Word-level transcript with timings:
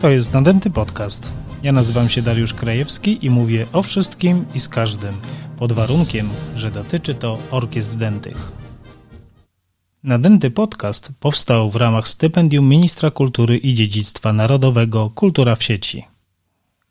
To 0.00 0.10
jest 0.10 0.32
Nadęty 0.32 0.70
Podcast. 0.70 1.32
Ja 1.62 1.72
nazywam 1.72 2.08
się 2.08 2.22
Dariusz 2.22 2.54
Krajewski 2.54 3.26
i 3.26 3.30
mówię 3.30 3.66
o 3.72 3.82
wszystkim 3.82 4.44
i 4.54 4.60
z 4.60 4.68
każdym, 4.68 5.14
pod 5.58 5.72
warunkiem, 5.72 6.28
że 6.54 6.70
dotyczy 6.70 7.14
to 7.14 7.38
orkiestr 7.50 7.96
dętych. 7.96 8.52
Nadęty 10.02 10.50
Podcast 10.50 11.12
powstał 11.20 11.70
w 11.70 11.76
ramach 11.76 12.08
stypendium 12.08 12.68
Ministra 12.68 13.10
Kultury 13.10 13.56
i 13.56 13.74
Dziedzictwa 13.74 14.32
Narodowego 14.32 15.10
Kultura 15.10 15.54
w 15.54 15.62
sieci. 15.62 16.04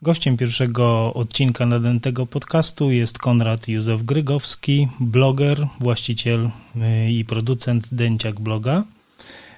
Gościem 0.01 0.37
pierwszego 0.37 1.13
odcinka 1.13 1.65
nadętego 1.65 2.25
podcastu 2.25 2.91
jest 2.91 3.17
Konrad 3.17 3.67
Józef 3.67 4.03
Grygowski, 4.03 4.87
bloger, 4.99 5.67
właściciel 5.79 6.49
y, 6.75 7.11
i 7.11 7.25
producent 7.25 7.87
Dęciak 7.91 8.39
Bloga. 8.39 8.83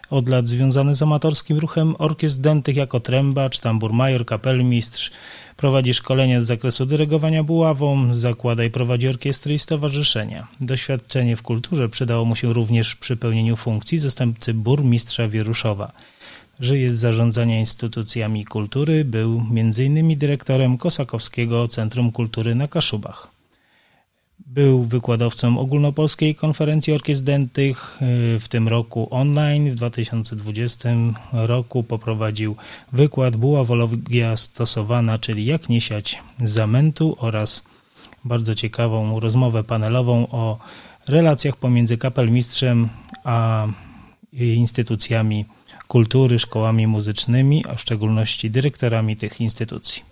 Od 0.10 0.30
lat 0.30 0.48
związany 0.48 0.96
z 0.96 1.02
amatorskim 1.02 1.58
ruchem 1.58 1.96
orkiestr 1.98 2.42
dętych 2.42 2.76
jako 2.76 3.00
trębacz, 3.00 3.60
tamburmajor, 3.60 4.26
kapelmistrz. 4.26 5.12
Prowadzi 5.58 5.94
szkolenia 5.94 6.42
z 6.42 6.46
zakresu 6.46 6.86
dyrygowania 6.86 7.44
buławą, 7.44 8.14
zakłada 8.14 8.64
i 8.64 8.70
prowadzi 8.70 9.08
orkiestry 9.08 9.54
i 9.54 9.60
stowarzyszenia. 9.60 10.48
Doświadczenie 10.62 11.36
w 11.36 11.42
kulturze 11.42 11.90
przydało 11.90 12.26
mu 12.26 12.36
się 12.36 12.54
również 12.54 12.96
przy 12.96 13.18
pełnieniu 13.18 13.56
funkcji 13.56 14.00
zastępcy 14.00 14.54
burmistrza 14.54 15.28
Wieruszowa 15.28 15.92
żyje 16.60 16.92
z 16.92 17.00
zarządzania 17.00 17.60
instytucjami 17.60 18.46
kultury, 18.46 19.06
był 19.06 19.44
m.in. 19.52 20.18
dyrektorem 20.18 20.78
Kosakowskiego 20.78 21.68
Centrum 21.68 22.12
Kultury 22.12 22.56
na 22.56 22.68
Kaszubach. 22.68 23.32
Był 24.48 24.84
wykładowcą 24.84 25.60
ogólnopolskiej 25.60 26.36
konferencji 26.36 26.94
orkiestr 26.94 27.26
dętych, 27.26 28.00
w 28.40 28.48
tym 28.50 28.68
roku 28.68 29.08
online. 29.12 29.72
W 29.72 29.76
2020 29.76 30.90
roku 31.34 31.84
poprowadził 31.84 32.56
wykład 32.94 33.36
Buławologia 33.36 34.36
stosowana, 34.36 35.20
czyli 35.20 35.46
jak 35.46 35.70
nie 35.70 35.82
siać 35.82 36.20
zamętu 36.44 37.16
oraz 37.20 37.64
bardzo 38.26 38.56
ciekawą 38.56 39.20
rozmowę 39.20 39.64
panelową 39.64 40.28
o 40.28 40.58
relacjach 41.08 41.58
pomiędzy 41.58 41.98
kapelmistrzem 41.98 42.90
a 43.24 43.68
instytucjami 44.34 45.46
kultury, 45.90 46.40
szkołami 46.40 46.88
muzycznymi, 46.88 47.66
a 47.70 47.76
w 47.76 47.82
szczególności 47.82 48.52
dyrektorami 48.52 49.18
tych 49.18 49.42
instytucji. 49.42 50.04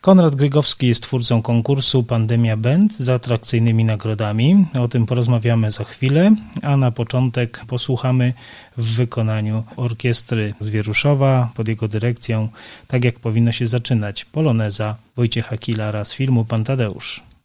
Konrad 0.00 0.34
Grygowski 0.34 0.86
jest 0.86 1.02
twórcą 1.02 1.42
konkursu 1.42 2.02
Pandemia 2.02 2.56
Band 2.56 2.96
z 2.96 3.08
atrakcyjnymi 3.08 3.84
nagrodami. 3.84 4.66
O 4.80 4.88
tym 4.88 5.06
porozmawiamy 5.06 5.70
za 5.70 5.84
chwilę, 5.84 6.34
a 6.62 6.76
na 6.76 6.90
początek 6.90 7.64
posłuchamy 7.66 8.32
w 8.76 8.94
wykonaniu 8.94 9.64
orkiestry 9.76 10.54
z 10.60 10.68
Wieruszowa 10.68 11.50
pod 11.54 11.68
jego 11.68 11.88
dyrekcją, 11.88 12.48
tak 12.86 13.04
jak 13.04 13.20
powinno 13.20 13.52
się 13.52 13.66
zaczynać, 13.66 14.24
Poloneza 14.24 14.96
Wojciecha 15.16 15.58
Kilara 15.58 16.04
z 16.04 16.12
filmu 16.12 16.44
Pan 16.44 16.64
Tadeusz. 16.64 17.35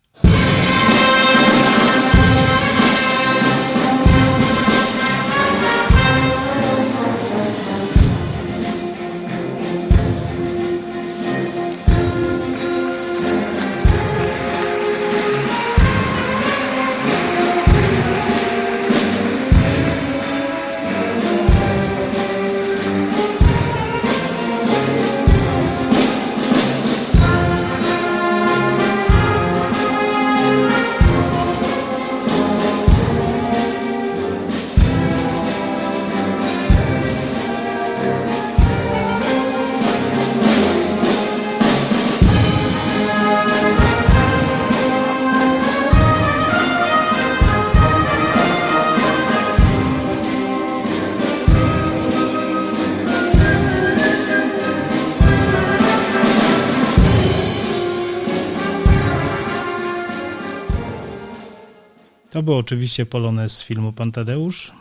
To 62.42 62.46
był 62.46 62.58
oczywiście 62.58 63.06
polonez 63.06 63.58
z 63.58 63.64
filmu 63.64 63.94
Pan 63.94 64.12
Tadeusz 64.12 64.72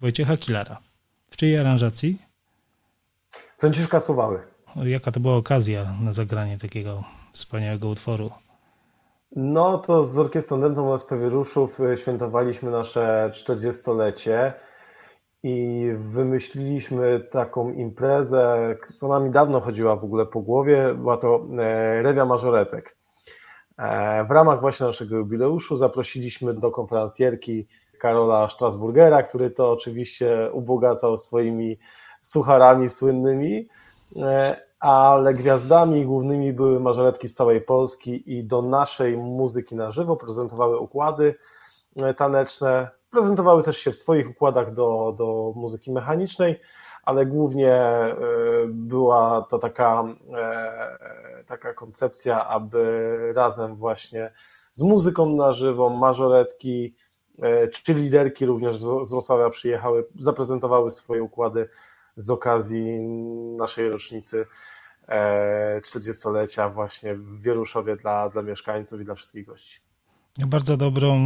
Wojciecha 0.00 0.36
Kilara. 0.36 0.78
W 1.30 1.36
czyjej 1.36 1.58
aranżacji? 1.58 2.18
Franciszka 3.58 4.00
Sowały. 4.00 4.40
Jaka 4.84 5.12
to 5.12 5.20
była 5.20 5.36
okazja 5.36 5.94
na 6.00 6.12
zagranie 6.12 6.58
takiego 6.58 7.04
wspaniałego 7.32 7.88
utworu? 7.88 8.30
No 9.36 9.78
to 9.78 10.04
z 10.04 10.18
Orkiestrą 10.18 10.60
Dętą 10.60 10.94
SP 11.00 11.10
Wieruszów 11.18 11.80
y, 11.80 11.96
świętowaliśmy 11.96 12.70
nasze 12.70 13.30
40-lecie 13.32 14.52
i 15.42 15.88
wymyśliliśmy 15.98 17.20
taką 17.20 17.72
imprezę, 17.72 18.76
która 18.82 19.20
mi 19.20 19.30
dawno 19.30 19.60
chodziła 19.60 19.96
w 19.96 20.04
ogóle 20.04 20.26
po 20.26 20.40
głowie. 20.40 20.94
Była 20.94 21.16
to 21.16 21.46
e, 21.58 22.02
rewia 22.02 22.24
mażoretek. 22.24 22.96
E, 23.78 24.24
w 24.24 24.30
ramach 24.30 24.60
właśnie 24.60 24.86
naszego 24.86 25.16
jubileuszu 25.16 25.76
zaprosiliśmy 25.76 26.54
do 26.54 26.70
konferencjerki 26.70 27.66
Karola 27.98 28.48
Strasburgera, 28.48 29.22
który 29.22 29.50
to 29.50 29.72
oczywiście 29.72 30.50
ubogacał 30.52 31.18
swoimi 31.18 31.78
sucharami 32.22 32.88
słynnymi, 32.88 33.68
e, 34.16 34.56
ale 34.80 35.34
gwiazdami 35.34 36.04
głównymi 36.04 36.52
były 36.52 36.80
mażoretki 36.80 37.28
z 37.28 37.34
całej 37.34 37.60
Polski 37.60 38.38
i 38.38 38.44
do 38.44 38.62
naszej 38.62 39.16
muzyki 39.16 39.76
na 39.76 39.90
żywo 39.90 40.16
prezentowały 40.16 40.78
układy 40.78 41.34
e, 42.02 42.14
taneczne, 42.14 42.88
prezentowały 43.10 43.62
też 43.62 43.78
się 43.78 43.90
w 43.90 43.96
swoich 43.96 44.30
układach 44.30 44.74
do, 44.74 45.14
do 45.18 45.52
muzyki 45.56 45.92
mechanicznej, 45.92 46.60
ale 47.04 47.26
głównie 47.26 47.74
e, 47.74 48.16
była 48.68 49.46
to 49.50 49.58
taka, 49.58 50.04
e, 50.34 51.44
taka 51.46 51.74
koncepcja, 51.74 52.46
aby 52.46 53.32
razem 53.34 53.76
właśnie 53.76 54.32
z 54.72 54.82
muzyką 54.82 55.36
na 55.36 55.52
żywo, 55.52 55.90
mażoretki, 55.90 56.94
e, 57.42 57.68
czy 57.68 57.94
liderki 57.94 58.46
również 58.46 58.78
z 58.78 59.10
Wrocławia 59.10 59.50
przyjechały, 59.50 60.06
zaprezentowały 60.18 60.90
swoje 60.90 61.22
układy 61.22 61.68
z 62.16 62.30
okazji 62.30 63.02
naszej 63.56 63.88
rocznicy 63.88 64.46
40-lecia 65.82 66.68
właśnie 66.68 67.14
w 67.14 67.42
Wieruszowie 67.42 67.96
dla, 67.96 68.28
dla 68.28 68.42
mieszkańców 68.42 69.00
i 69.00 69.04
dla 69.04 69.14
wszystkich 69.14 69.46
gości. 69.46 69.80
Bardzo 70.38 70.76
dobrą 70.76 71.20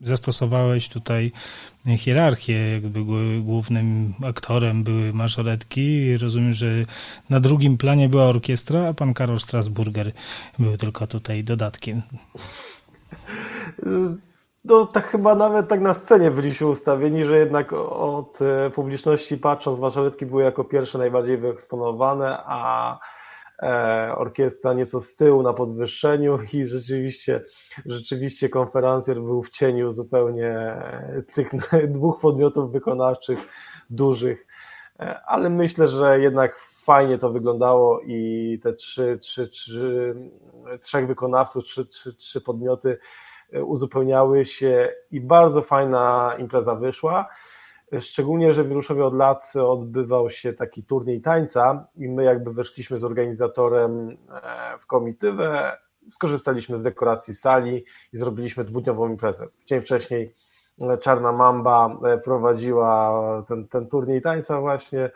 zastosowałeś 0.00 0.88
tutaj 0.88 1.32
hierarchię, 1.96 2.72
jakby 2.72 3.00
głównym 3.42 4.14
aktorem 4.24 4.84
były 4.84 5.12
mażoretki. 5.12 6.16
Rozumiem, 6.16 6.52
że 6.52 6.66
na 7.30 7.40
drugim 7.40 7.78
planie 7.78 8.08
była 8.08 8.24
orkiestra, 8.24 8.88
a 8.88 8.94
pan 8.94 9.14
Karol 9.14 9.40
Strasburger 9.40 10.12
był 10.58 10.76
tylko 10.76 11.06
tutaj 11.06 11.44
dodatkiem. 11.44 12.02
No 14.64 14.86
tak 14.86 15.06
chyba 15.06 15.34
nawet 15.34 15.68
tak 15.68 15.80
na 15.80 15.94
scenie 15.94 16.30
byliśmy 16.30 16.66
ustawieni, 16.66 17.24
że 17.24 17.38
jednak 17.38 17.72
od 17.72 18.42
e, 18.42 18.70
publiczności 18.70 19.38
patrząc, 19.38 19.78
mażoretki 19.78 20.26
były 20.26 20.42
jako 20.42 20.64
pierwsze 20.64 20.98
najbardziej 20.98 21.38
wyeksponowane, 21.38 22.38
a 22.46 22.98
orkiestra 24.16 24.74
nieco 24.74 25.00
z 25.00 25.16
tyłu 25.16 25.42
na 25.42 25.52
podwyższeniu 25.52 26.38
i 26.52 26.66
rzeczywiście, 26.66 27.44
rzeczywiście 27.86 28.48
konferencjer 28.48 29.20
był 29.20 29.42
w 29.42 29.50
cieniu 29.50 29.90
zupełnie 29.90 30.76
tych 31.34 31.50
dwóch 31.94 32.20
podmiotów 32.20 32.72
wykonawczych 32.72 33.38
dużych, 33.90 34.46
e, 35.00 35.20
ale 35.26 35.50
myślę, 35.50 35.88
że 35.88 36.20
jednak 36.20 36.58
fajnie 36.84 37.18
to 37.18 37.30
wyglądało 37.30 38.00
i 38.00 38.58
te 38.62 38.72
trzy, 38.72 39.18
trzy, 39.18 39.48
trzy, 39.48 40.14
trzech 40.80 41.06
wykonawców, 41.06 41.64
trzy, 41.64 41.86
trzy, 41.86 42.14
trzy 42.14 42.40
podmioty 42.40 42.98
e, 43.52 43.64
uzupełniały 43.64 44.44
się 44.44 44.92
i 45.10 45.20
bardzo 45.20 45.62
fajna 45.62 46.34
impreza 46.38 46.74
wyszła. 46.74 47.28
Szczególnie, 48.00 48.54
że 48.54 48.64
w 48.64 48.68
Wiruszowie 48.68 49.04
od 49.04 49.14
lat 49.14 49.52
odbywał 49.56 50.30
się 50.30 50.52
taki 50.52 50.84
turniej 50.84 51.20
tańca 51.20 51.86
i 51.96 52.08
my 52.08 52.24
jakby 52.24 52.52
weszliśmy 52.52 52.98
z 52.98 53.04
organizatorem 53.04 54.10
e, 54.10 54.78
w 54.78 54.86
komitywę, 54.86 55.78
skorzystaliśmy 56.10 56.78
z 56.78 56.82
dekoracji 56.82 57.34
sali 57.34 57.84
i 58.12 58.16
zrobiliśmy 58.16 58.64
dwudniową 58.64 59.08
imprezę. 59.08 59.46
Dzień 59.66 59.80
wcześniej 59.80 60.34
Czarna 61.00 61.32
Mamba 61.32 61.98
prowadziła 62.24 63.12
ten, 63.48 63.68
ten 63.68 63.88
turniej 63.88 64.22
tańca 64.22 64.60
właśnie, 64.60 65.10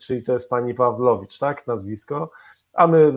czyli 0.00 0.22
to 0.22 0.32
jest 0.32 0.50
pani 0.50 0.74
Pawlowicz, 0.74 1.38
tak, 1.38 1.66
nazwisko 1.66 2.30
a 2.74 2.86
my 2.86 3.12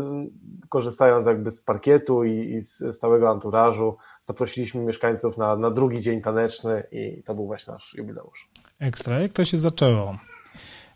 korzystając 0.70 1.28
jakby 1.28 1.52
z 1.52 1.62
parkietu 1.62 2.24
i, 2.24 2.54
i 2.54 2.62
z 2.62 3.00
całego 3.00 3.30
anturażu 3.30 3.98
zaprosiliśmy 4.22 4.82
mieszkańców 4.82 5.38
na, 5.38 5.56
na 5.56 5.72
drugi 5.72 6.02
dzień 6.02 6.22
taneczny 6.22 6.84
i 6.92 7.24
to 7.24 7.36
był 7.36 7.46
właśnie 7.46 7.74
nasz 7.74 7.96
jubileusz. 7.96 8.50
Ekstra. 8.80 9.20
Jak 9.20 9.34
to 9.34 9.46
się 9.46 9.58
zaczęło? 9.58 10.18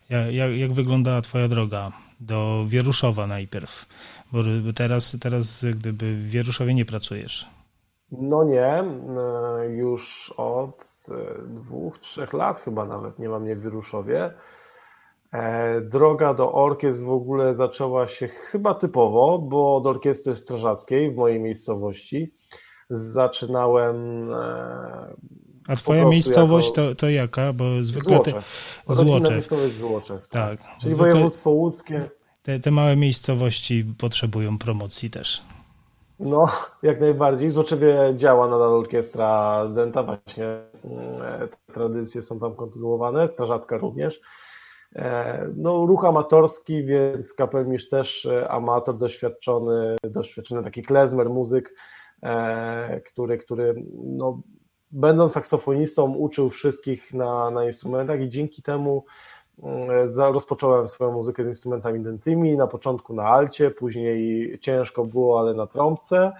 Jak, 0.09 0.33
jak, 0.33 0.51
jak 0.51 0.73
wyglądała 0.73 1.21
twoja 1.21 1.47
droga 1.47 1.91
do 2.19 2.65
Wieruszowa 2.67 3.27
najpierw? 3.27 3.85
Bo 4.31 4.39
teraz, 4.75 5.17
teraz 5.21 5.65
gdyby 5.65 6.13
w 6.13 6.29
Wieruszowie 6.29 6.73
nie 6.73 6.85
pracujesz. 6.85 7.49
No 8.11 8.43
nie, 8.43 8.83
już 9.69 10.33
od 10.37 11.05
e, 11.09 11.47
dwóch, 11.47 11.99
trzech 11.99 12.33
lat 12.33 12.59
chyba 12.59 12.85
nawet 12.85 13.19
nie 13.19 13.29
mam 13.29 13.41
mnie 13.41 13.55
w 13.55 13.61
Wieruszowie. 13.61 14.33
E, 15.31 15.81
droga 15.81 16.33
do 16.33 16.53
orkiestr 16.53 17.05
w 17.05 17.11
ogóle 17.11 17.55
zaczęła 17.55 18.07
się 18.07 18.27
chyba 18.27 18.73
typowo, 18.73 19.39
bo 19.39 19.81
do 19.81 19.89
orkiestry 19.89 20.35
strażackiej 20.35 21.11
w 21.11 21.15
mojej 21.15 21.39
miejscowości 21.39 22.33
zaczynałem. 22.89 24.29
E, 24.33 25.15
A 25.67 25.75
twoja 25.75 26.05
miejscowość 26.05 26.67
jako... 26.67 26.89
to, 26.89 26.95
to 26.95 27.09
jaka? 27.09 27.53
Bo 27.53 27.83
zwykle 27.83 28.15
Złocze. 28.15 28.33
Te... 28.87 28.95
Złocze. 28.95 29.31
miejscowość 29.31 29.75
Złoczech. 29.75 30.27
Tak. 30.27 30.61
tak. 30.61 30.69
Czyli 30.79 30.93
zwykle... 30.93 31.11
województwo 31.11 31.49
łódzkie. 31.49 32.09
Te, 32.43 32.59
te 32.59 32.71
małe 32.71 32.95
miejscowości 32.95 33.85
potrzebują 33.97 34.57
promocji 34.57 35.09
też. 35.09 35.43
No, 36.19 36.45
jak 36.83 36.99
najbardziej. 37.01 37.49
Złoczewie 37.49 38.13
działa 38.17 38.47
nadal 38.47 38.73
orkiestra 38.73 39.61
Denta, 39.75 40.03
właśnie 40.03 40.45
mm, 40.45 41.49
te 41.49 41.73
tradycje 41.73 42.21
są 42.21 42.39
tam 42.39 42.55
kontynuowane, 42.55 43.27
strażacka 43.27 43.77
również. 43.77 44.21
E, 44.95 45.47
no, 45.55 45.85
ruch 45.85 46.05
amatorski, 46.05 46.85
więc 46.85 47.33
kapelmistrz 47.33 47.89
też 47.89 48.25
e, 48.25 48.51
amator, 48.51 48.97
doświadczony, 48.97 49.95
doświadczony 50.03 50.63
taki 50.63 50.83
klezmer, 50.83 51.29
muzyk, 51.29 51.75
e, 52.23 53.01
który, 53.01 53.37
który 53.37 53.83
no, 54.03 54.41
będąc 54.91 55.31
saksofonistą 55.31 56.13
uczył 56.15 56.49
wszystkich 56.49 57.13
na, 57.13 57.51
na 57.51 57.65
instrumentach 57.65 58.21
i 58.21 58.29
dzięki 58.29 58.61
temu 58.61 59.05
rozpocząłem 60.17 60.87
swoją 60.87 61.11
muzykę 61.11 61.43
z 61.43 61.47
instrumentami 61.47 61.99
dentymi, 61.99 62.57
na 62.57 62.67
początku 62.67 63.13
na 63.13 63.23
alcie, 63.23 63.71
później 63.71 64.57
ciężko 64.59 65.05
było, 65.05 65.39
ale 65.39 65.53
na 65.53 65.67
trąbce. 65.67 66.31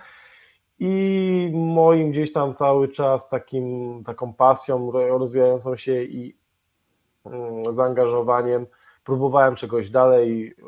I 0.80 1.52
moim 1.54 2.12
gdzieś 2.12 2.34
tam 2.34 2.54
cały 2.54 2.88
czas 2.88 3.30
takim, 3.30 4.04
taką 4.04 4.34
pasją 4.34 4.92
rozwijającą 4.92 5.76
się 5.76 6.04
i 6.04 6.41
zaangażowaniem. 7.70 8.68
Próbowałem 9.04 9.56
czegoś 9.56 9.90
dalej, 9.90 10.56
e, 10.60 10.64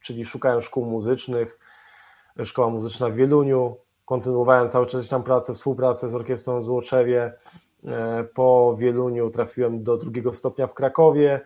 czyli 0.00 0.24
szukałem 0.24 0.62
szkół 0.62 0.86
muzycznych. 0.86 1.58
Szkoła 2.44 2.70
muzyczna 2.70 3.08
w 3.08 3.14
Wieluniu. 3.14 3.76
Kontynuowałem 4.04 4.68
cały 4.68 4.86
czas 4.86 5.08
tam 5.08 5.22
pracę, 5.22 5.54
współpracę 5.54 6.10
z 6.10 6.14
orkiestrą 6.14 6.60
w 6.60 6.64
Złoczewie. 6.64 7.32
E, 7.84 8.24
po 8.24 8.76
Wieluniu 8.78 9.30
trafiłem 9.30 9.82
do 9.82 9.96
drugiego 9.96 10.32
stopnia 10.32 10.66
w 10.66 10.74
Krakowie. 10.74 11.40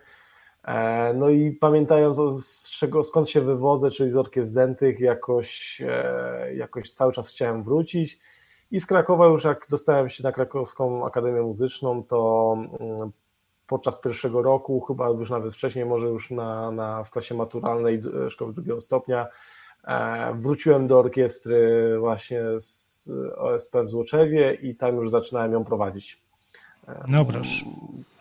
E, 0.63 1.13
no 1.13 1.29
i 1.29 1.51
pamiętając 1.51 2.45
z 2.45 2.69
czego, 2.69 3.03
skąd 3.03 3.29
się 3.29 3.41
wywodzę, 3.41 3.91
czyli 3.91 4.09
z 4.09 4.17
orkiestr 4.17 4.53
dentych, 4.53 4.99
jakoś, 4.99 5.81
jakoś 6.55 6.91
cały 6.91 7.11
czas 7.11 7.29
chciałem 7.29 7.63
wrócić. 7.63 8.19
I 8.71 8.79
z 8.79 8.85
Krakowa 8.85 9.27
już 9.27 9.43
jak 9.43 9.67
dostałem 9.69 10.09
się 10.09 10.23
na 10.23 10.31
Krakowską 10.31 11.05
Akademię 11.05 11.41
Muzyczną, 11.41 12.03
to 12.03 12.53
mm, 12.79 13.11
podczas 13.67 14.01
pierwszego 14.01 14.41
roku, 14.41 14.81
chyba 14.81 15.09
już 15.09 15.29
nawet 15.29 15.53
wcześniej, 15.53 15.85
może 15.85 16.07
już 16.07 16.31
na, 16.31 16.71
na, 16.71 17.03
w 17.03 17.11
klasie 17.11 17.35
maturalnej 17.35 18.01
szkoły 18.29 18.53
drugiego 18.53 18.81
stopnia, 18.81 19.27
e, 19.83 20.33
wróciłem 20.33 20.87
do 20.87 20.99
orkiestry 20.99 21.95
właśnie 21.99 22.41
z 22.59 23.09
OSP 23.37 23.75
w 23.83 23.87
Złoczewie 23.87 24.53
i 24.53 24.75
tam 24.75 24.95
już 24.95 25.09
zaczynałem 25.09 25.53
ją 25.53 25.63
prowadzić. 25.63 26.21
E, 26.87 27.03
no 27.07 27.25
proszę. 27.25 27.65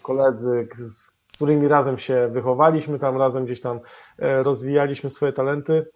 Koledzy, 0.02 0.68
z 0.74 1.16
którymi 1.32 1.68
razem 1.68 1.98
się 1.98 2.28
wychowaliśmy, 2.32 2.98
tam 2.98 3.16
razem 3.16 3.44
gdzieś 3.44 3.60
tam 3.60 3.80
e, 4.18 4.42
rozwijaliśmy 4.42 5.10
swoje 5.10 5.32
talenty, 5.32 5.86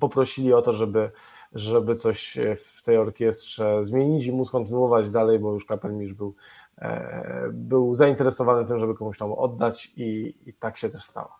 poprosili 0.00 0.52
o 0.52 0.62
to, 0.62 0.72
żeby 0.72 1.10
żeby 1.54 1.94
coś 1.94 2.38
w 2.58 2.82
tej 2.82 2.96
orkiestrze 2.96 3.84
zmienić 3.84 4.26
i 4.26 4.32
móc 4.32 4.50
kontynuować 4.50 5.10
dalej, 5.10 5.38
bo 5.38 5.52
już 5.52 5.64
kapelmistrz 5.64 6.14
był, 6.14 6.34
e, 6.78 7.48
był 7.52 7.94
zainteresowany 7.94 8.68
tym, 8.68 8.78
żeby 8.78 8.94
komuś 8.94 9.18
tam 9.18 9.32
oddać 9.32 9.92
i, 9.96 10.34
i 10.46 10.52
tak 10.52 10.78
się 10.78 10.90
też 10.90 11.02
stało. 11.02 11.30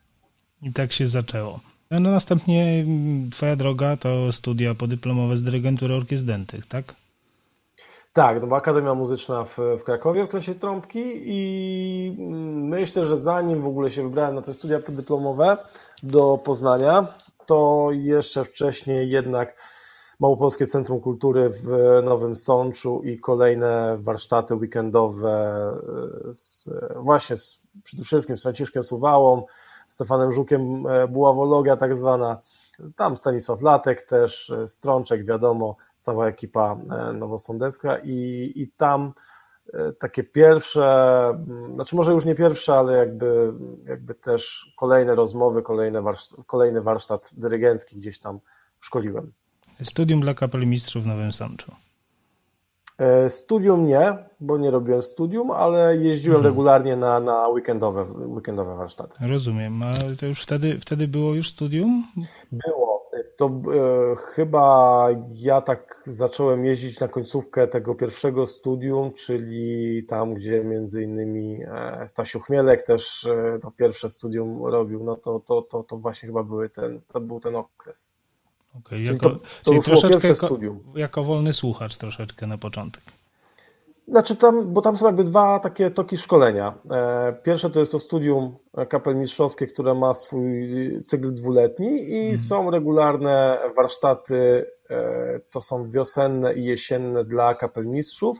I 0.62 0.72
tak 0.72 0.92
się 0.92 1.06
zaczęło. 1.06 1.60
No, 1.90 2.00
no 2.00 2.10
następnie 2.10 2.84
mm, 2.86 3.30
twoja 3.30 3.56
droga 3.56 3.96
to 3.96 4.32
studia 4.32 4.74
podyplomowe 4.74 5.36
z 5.36 5.42
dyrygentury 5.42 5.94
orkiestr 5.94 6.26
dentych, 6.26 6.66
tak? 6.66 6.94
Tak, 8.12 8.40
to 8.40 8.46
była 8.46 8.58
Akademia 8.58 8.94
Muzyczna 8.94 9.44
w, 9.44 9.58
w 9.80 9.84
Krakowie 9.84 10.24
w 10.24 10.28
klasie 10.28 10.54
trąbki 10.54 11.02
i 11.24 12.16
mm, 12.18 12.68
myślę, 12.68 13.04
że 13.04 13.16
zanim 13.16 13.62
w 13.62 13.66
ogóle 13.66 13.90
się 13.90 14.02
wybrałem 14.02 14.34
na 14.34 14.42
te 14.42 14.54
studia 14.54 14.80
podyplomowe 14.80 15.56
do 16.02 16.38
Poznania, 16.44 17.06
to 17.46 17.88
jeszcze 17.92 18.44
wcześniej 18.44 19.10
jednak 19.10 19.56
Małopolskie 20.20 20.66
Centrum 20.66 21.00
Kultury 21.00 21.50
w 21.50 21.68
Nowym 22.04 22.34
Sączu 22.34 23.02
i 23.02 23.18
kolejne 23.18 23.98
warsztaty 24.00 24.54
weekendowe 24.54 25.30
e, 26.28 26.34
z, 26.34 26.70
właśnie 26.96 27.36
z, 27.36 27.66
przede 27.84 28.04
wszystkim 28.04 28.36
z 28.36 28.42
Franciszkiem 28.42 28.84
Suwałą, 28.84 29.44
Stefanem 29.88 30.32
Żukiem, 30.32 30.86
e, 30.86 31.08
Buławologia 31.08 31.76
tak 31.76 31.96
zwana, 31.96 32.40
tam 32.96 33.16
Stanisław 33.16 33.62
Latek 33.62 34.02
też, 34.02 34.50
e, 34.50 34.68
Strączek, 34.68 35.24
wiadomo, 35.24 35.76
cała 36.00 36.28
ekipa 36.28 36.76
nowosądecka 37.14 37.98
i, 37.98 38.52
i 38.54 38.68
tam 38.76 39.12
takie 39.98 40.24
pierwsze, 40.24 41.38
znaczy 41.74 41.96
może 41.96 42.12
już 42.12 42.24
nie 42.24 42.34
pierwsze, 42.34 42.74
ale 42.74 42.96
jakby, 42.96 43.52
jakby 43.84 44.14
też 44.14 44.74
kolejne 44.76 45.14
rozmowy, 45.14 45.62
kolejne 45.62 46.02
warsztat, 46.02 46.38
kolejny 46.46 46.82
warsztat 46.82 47.30
dyrygencki 47.36 47.96
gdzieś 47.96 48.18
tam 48.18 48.40
szkoliłem. 48.80 49.32
Studium 49.82 50.20
dla 50.20 50.34
kapelmistrzów 50.34 51.04
w 51.04 51.06
Nowym 51.06 51.32
Sączu. 51.32 51.72
E, 52.98 53.30
studium 53.30 53.86
nie, 53.86 54.16
bo 54.40 54.58
nie 54.58 54.70
robiłem 54.70 55.02
studium, 55.02 55.50
ale 55.50 55.96
jeździłem 55.96 56.36
mhm. 56.36 56.54
regularnie 56.54 56.96
na, 56.96 57.20
na 57.20 57.48
weekendowe, 57.48 58.04
weekendowe 58.26 58.76
warsztaty. 58.76 59.28
Rozumiem, 59.28 59.82
a 59.82 59.92
to 60.20 60.26
już 60.26 60.42
wtedy, 60.42 60.80
wtedy 60.80 61.08
było 61.08 61.34
już 61.34 61.48
studium? 61.48 62.04
Było. 62.52 62.94
To 63.36 63.46
e, 63.46 64.16
chyba 64.16 65.08
ja 65.30 65.60
tak 65.60 66.02
zacząłem 66.06 66.64
jeździć 66.64 67.00
na 67.00 67.08
końcówkę 67.08 67.68
tego 67.68 67.94
pierwszego 67.94 68.46
studium, 68.46 69.12
czyli 69.12 70.04
tam, 70.08 70.34
gdzie 70.34 70.64
między 70.64 71.02
innymi 71.02 71.62
e, 71.64 72.08
Stasiu 72.08 72.40
Chmielek 72.40 72.82
też 72.82 73.24
e, 73.24 73.58
to 73.62 73.70
pierwsze 73.70 74.08
studium 74.08 74.64
robił, 74.64 75.04
no 75.04 75.16
to, 75.16 75.40
to, 75.40 75.62
to, 75.62 75.82
to 75.82 75.96
właśnie 75.96 76.26
chyba 76.26 76.42
były 76.42 76.70
ten, 76.70 77.00
to 77.06 77.20
był 77.20 77.40
ten 77.40 77.56
okres. 77.56 78.10
Okay, 78.78 79.02
jako, 79.02 79.30
to, 79.30 79.36
to 79.36 79.40
czyli 79.64 79.80
troszeczkę 79.80 80.28
jako, 80.28 80.46
studium. 80.46 80.80
jako 80.94 81.24
wolny 81.24 81.52
słuchacz 81.52 81.96
troszeczkę 81.96 82.46
na 82.46 82.58
początek. 82.58 83.02
Znaczy 84.08 84.36
tam, 84.36 84.72
bo 84.72 84.80
tam 84.80 84.96
są 84.96 85.06
jakby 85.06 85.24
dwa 85.24 85.58
takie 85.58 85.90
toki 85.90 86.16
szkolenia. 86.16 86.74
E, 86.90 87.32
pierwsze 87.42 87.70
to 87.70 87.80
jest 87.80 87.92
to 87.92 87.98
studium 87.98 88.56
kapelmistrzowskie, 88.88 89.66
które 89.66 89.94
ma 89.94 90.14
swój 90.14 90.68
cykl 91.04 91.34
dwuletni 91.34 92.10
i 92.10 92.18
mhm. 92.18 92.38
są 92.38 92.70
regularne 92.70 93.58
warsztaty, 93.76 94.66
e, 94.90 95.40
to 95.50 95.60
są 95.60 95.90
wiosenne 95.90 96.54
i 96.54 96.64
jesienne 96.64 97.24
dla 97.24 97.54
kapelmistrzów. 97.54 98.38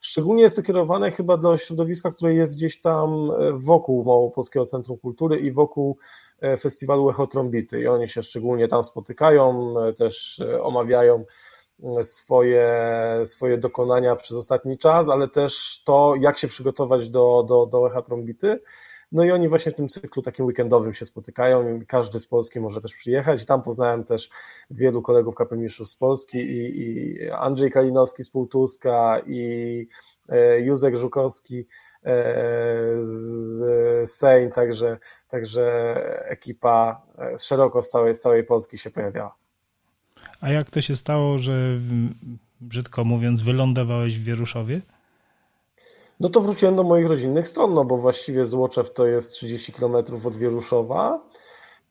Szczególnie 0.00 0.42
jest 0.42 0.56
to 0.56 0.62
kierowane 0.62 1.10
chyba 1.10 1.36
do 1.36 1.58
środowiska, 1.58 2.10
które 2.10 2.34
jest 2.34 2.56
gdzieś 2.56 2.80
tam 2.80 3.30
e, 3.30 3.52
wokół 3.52 4.04
Małopolskiego 4.04 4.66
Centrum 4.66 4.98
Kultury 4.98 5.36
i 5.36 5.52
wokół 5.52 5.98
festiwalu 6.58 7.10
Echotrombity 7.10 7.80
i 7.80 7.86
oni 7.86 8.08
się 8.08 8.22
szczególnie 8.22 8.68
tam 8.68 8.82
spotykają, 8.82 9.74
e, 9.80 9.92
też 9.92 10.40
e, 10.40 10.62
omawiają 10.62 11.24
swoje, 12.02 12.72
swoje 13.24 13.58
dokonania 13.58 14.16
przez 14.16 14.36
ostatni 14.36 14.78
czas, 14.78 15.08
ale 15.08 15.28
też 15.28 15.82
to, 15.84 16.14
jak 16.20 16.38
się 16.38 16.48
przygotować 16.48 17.08
do, 17.08 17.44
do, 17.48 17.66
do 17.66 17.86
Echotrombity. 17.86 18.60
No 19.12 19.24
i 19.24 19.30
oni 19.30 19.48
właśnie 19.48 19.72
w 19.72 19.74
tym 19.74 19.88
cyklu 19.88 20.22
takim 20.22 20.46
weekendowym 20.46 20.94
się 20.94 21.04
spotykają 21.04 21.80
każdy 21.88 22.20
z 22.20 22.26
Polski 22.26 22.60
może 22.60 22.80
też 22.80 22.94
przyjechać. 22.94 23.42
I 23.42 23.46
tam 23.46 23.62
poznałem 23.62 24.04
też 24.04 24.30
wielu 24.70 25.02
kolegów 25.02 25.34
kapelmistrzów 25.34 25.88
z 25.88 25.96
Polski 25.96 26.38
i, 26.38 26.80
i 26.80 27.30
Andrzej 27.30 27.70
Kalinowski 27.70 28.24
z 28.24 28.30
Półtuska 28.30 29.20
i 29.26 29.88
Józek 30.58 30.96
Żukowski 30.96 31.66
z 33.00 34.10
Sejn, 34.10 34.50
także, 34.50 34.98
także 35.28 35.94
ekipa 36.28 37.02
szeroko 37.38 37.82
z 37.82 37.90
całej, 37.90 38.14
z 38.14 38.20
całej 38.20 38.44
Polski 38.44 38.78
się 38.78 38.90
pojawiała. 38.90 39.34
A 40.40 40.50
jak 40.50 40.70
to 40.70 40.80
się 40.80 40.96
stało, 40.96 41.38
że 41.38 41.78
brzydko 42.60 43.04
mówiąc, 43.04 43.42
wylądowałeś 43.42 44.18
w 44.18 44.24
Wieruszowie? 44.24 44.80
No 46.20 46.28
to 46.28 46.40
wróciłem 46.40 46.76
do 46.76 46.84
moich 46.84 47.06
rodzinnych 47.06 47.48
stron, 47.48 47.74
no 47.74 47.84
bo 47.84 47.96
właściwie 47.96 48.46
Złoczew 48.46 48.92
to 48.92 49.06
jest 49.06 49.32
30 49.32 49.72
km 49.72 49.94
od 50.24 50.36
Wieruszowa 50.36 51.20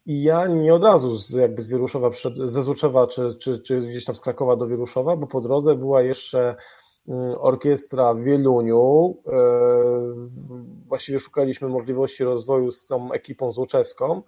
i 0.05 0.23
ja 0.23 0.47
nie 0.47 0.73
od 0.73 0.83
razu 0.83 1.15
z, 1.15 1.29
jakby 1.29 1.61
z 1.61 1.69
Wieruszowa, 1.69 2.09
ze 2.45 2.63
Złoczewa 2.63 3.07
czy, 3.07 3.35
czy, 3.35 3.59
czy 3.59 3.81
gdzieś 3.81 4.05
tam 4.05 4.15
z 4.15 4.21
Krakowa 4.21 4.55
do 4.55 4.67
Wieruszowa, 4.67 5.15
bo 5.15 5.27
po 5.27 5.41
drodze 5.41 5.75
była 5.75 6.01
jeszcze 6.01 6.55
orkiestra 7.37 8.13
w 8.13 8.19
Wieluniu. 8.19 9.17
E, 9.27 9.33
właściwie 10.87 11.19
szukaliśmy 11.19 11.67
możliwości 11.67 12.23
rozwoju 12.23 12.71
z 12.71 12.85
tą 12.85 13.11
ekipą 13.11 13.51
złoczewską 13.51 14.21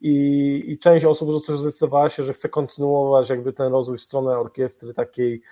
i, 0.00 0.64
i 0.66 0.78
część 0.78 1.04
osób 1.04 1.30
zdecydowała 1.46 2.08
się, 2.08 2.22
że 2.22 2.32
chce 2.32 2.48
kontynuować 2.48 3.30
jakby 3.30 3.52
ten 3.52 3.72
rozwój 3.72 3.98
w 3.98 4.00
stronę 4.00 4.38
orkiestry 4.38 4.94
takiej 4.94 5.42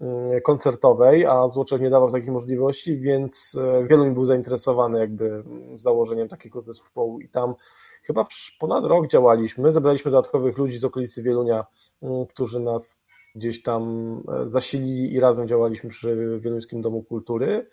mm, 0.00 0.40
koncertowej, 0.40 1.26
a 1.26 1.48
Złoczew 1.48 1.80
nie 1.80 1.90
dawał 1.90 2.12
takiej 2.12 2.32
możliwości, 2.32 2.98
więc 2.98 3.58
wielu 3.84 4.12
był 4.12 4.24
zainteresowany 4.24 4.98
jakby 4.98 5.44
założeniem 5.74 6.28
takiego 6.28 6.60
zespołu. 6.60 7.20
I 7.20 7.28
tam 7.28 7.54
chyba 8.02 8.26
ponad 8.58 8.84
rok 8.84 9.06
działaliśmy, 9.06 9.72
zebraliśmy 9.72 10.10
dodatkowych 10.10 10.58
ludzi 10.58 10.78
z 10.78 10.84
okolicy 10.84 11.22
Wielunia, 11.22 11.66
mm, 12.02 12.26
którzy 12.26 12.60
nas 12.60 13.07
gdzieś 13.38 13.62
tam 13.62 14.14
e, 14.44 14.48
zasilili 14.48 15.14
i 15.14 15.20
razem 15.20 15.48
działaliśmy 15.48 15.90
przy 15.90 16.38
Wieluńskim 16.40 16.82
Domu 16.82 17.02
Kultury. 17.02 17.66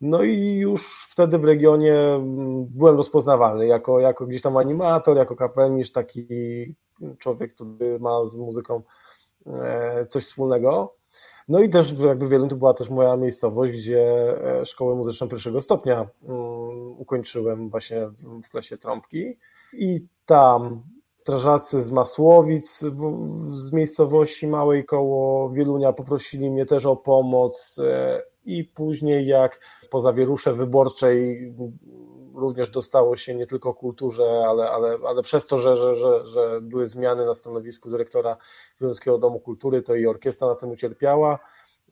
No 0.00 0.22
i 0.22 0.54
już 0.54 1.08
wtedy 1.10 1.38
w 1.38 1.44
regionie 1.44 1.94
mm, 1.94 2.66
byłem 2.66 2.96
rozpoznawalny 2.96 3.66
jako, 3.66 4.00
jako 4.00 4.26
gdzieś 4.26 4.42
tam 4.42 4.56
animator, 4.56 5.16
jako 5.16 5.36
kapelmistrz, 5.36 5.92
taki 5.92 6.26
człowiek, 7.18 7.54
który 7.54 7.98
ma 7.98 8.24
z 8.24 8.34
muzyką 8.34 8.82
e, 9.46 10.06
coś 10.06 10.24
wspólnego. 10.24 10.94
No 11.48 11.60
i 11.60 11.70
też 11.70 11.98
jakby 11.98 12.28
Wieluń 12.28 12.48
to 12.48 12.56
była 12.56 12.74
też 12.74 12.90
moja 12.90 13.16
miejscowość, 13.16 13.72
gdzie 13.72 14.34
e, 14.60 14.66
szkołę 14.66 14.94
muzyczną 14.94 15.28
pierwszego 15.28 15.60
stopnia 15.60 16.08
mm, 16.22 17.00
ukończyłem 17.00 17.70
właśnie 17.70 18.10
w 18.44 18.48
klasie 18.50 18.78
trąbki 18.78 19.38
i 19.72 20.06
tam 20.26 20.82
strażacy 21.28 21.82
z 21.82 21.90
Masłowic, 21.90 22.84
z 23.50 23.72
miejscowości 23.72 24.46
małej 24.46 24.84
koło 24.84 25.50
Wielunia 25.50 25.92
poprosili 25.92 26.50
mnie 26.50 26.66
też 26.66 26.86
o 26.86 26.96
pomoc 26.96 27.78
e, 27.78 28.22
i 28.44 28.64
później 28.64 29.26
jak 29.26 29.60
po 29.90 30.00
zawierusze 30.00 30.54
wyborczej 30.54 31.52
również 32.34 32.70
dostało 32.70 33.16
się 33.16 33.34
nie 33.34 33.46
tylko 33.46 33.74
kulturze, 33.74 34.44
ale, 34.46 34.70
ale, 34.70 34.98
ale 35.06 35.22
przez 35.22 35.46
to, 35.46 35.58
że, 35.58 35.76
że, 35.76 35.96
że, 35.96 36.26
że 36.26 36.60
były 36.60 36.86
zmiany 36.86 37.26
na 37.26 37.34
stanowisku 37.34 37.90
dyrektora 37.90 38.36
Wieluńskiego 38.80 39.18
Domu 39.18 39.40
Kultury, 39.40 39.82
to 39.82 39.94
i 39.94 40.06
orkiestra 40.06 40.48
na 40.48 40.54
tym 40.54 40.70
ucierpiała. 40.70 41.38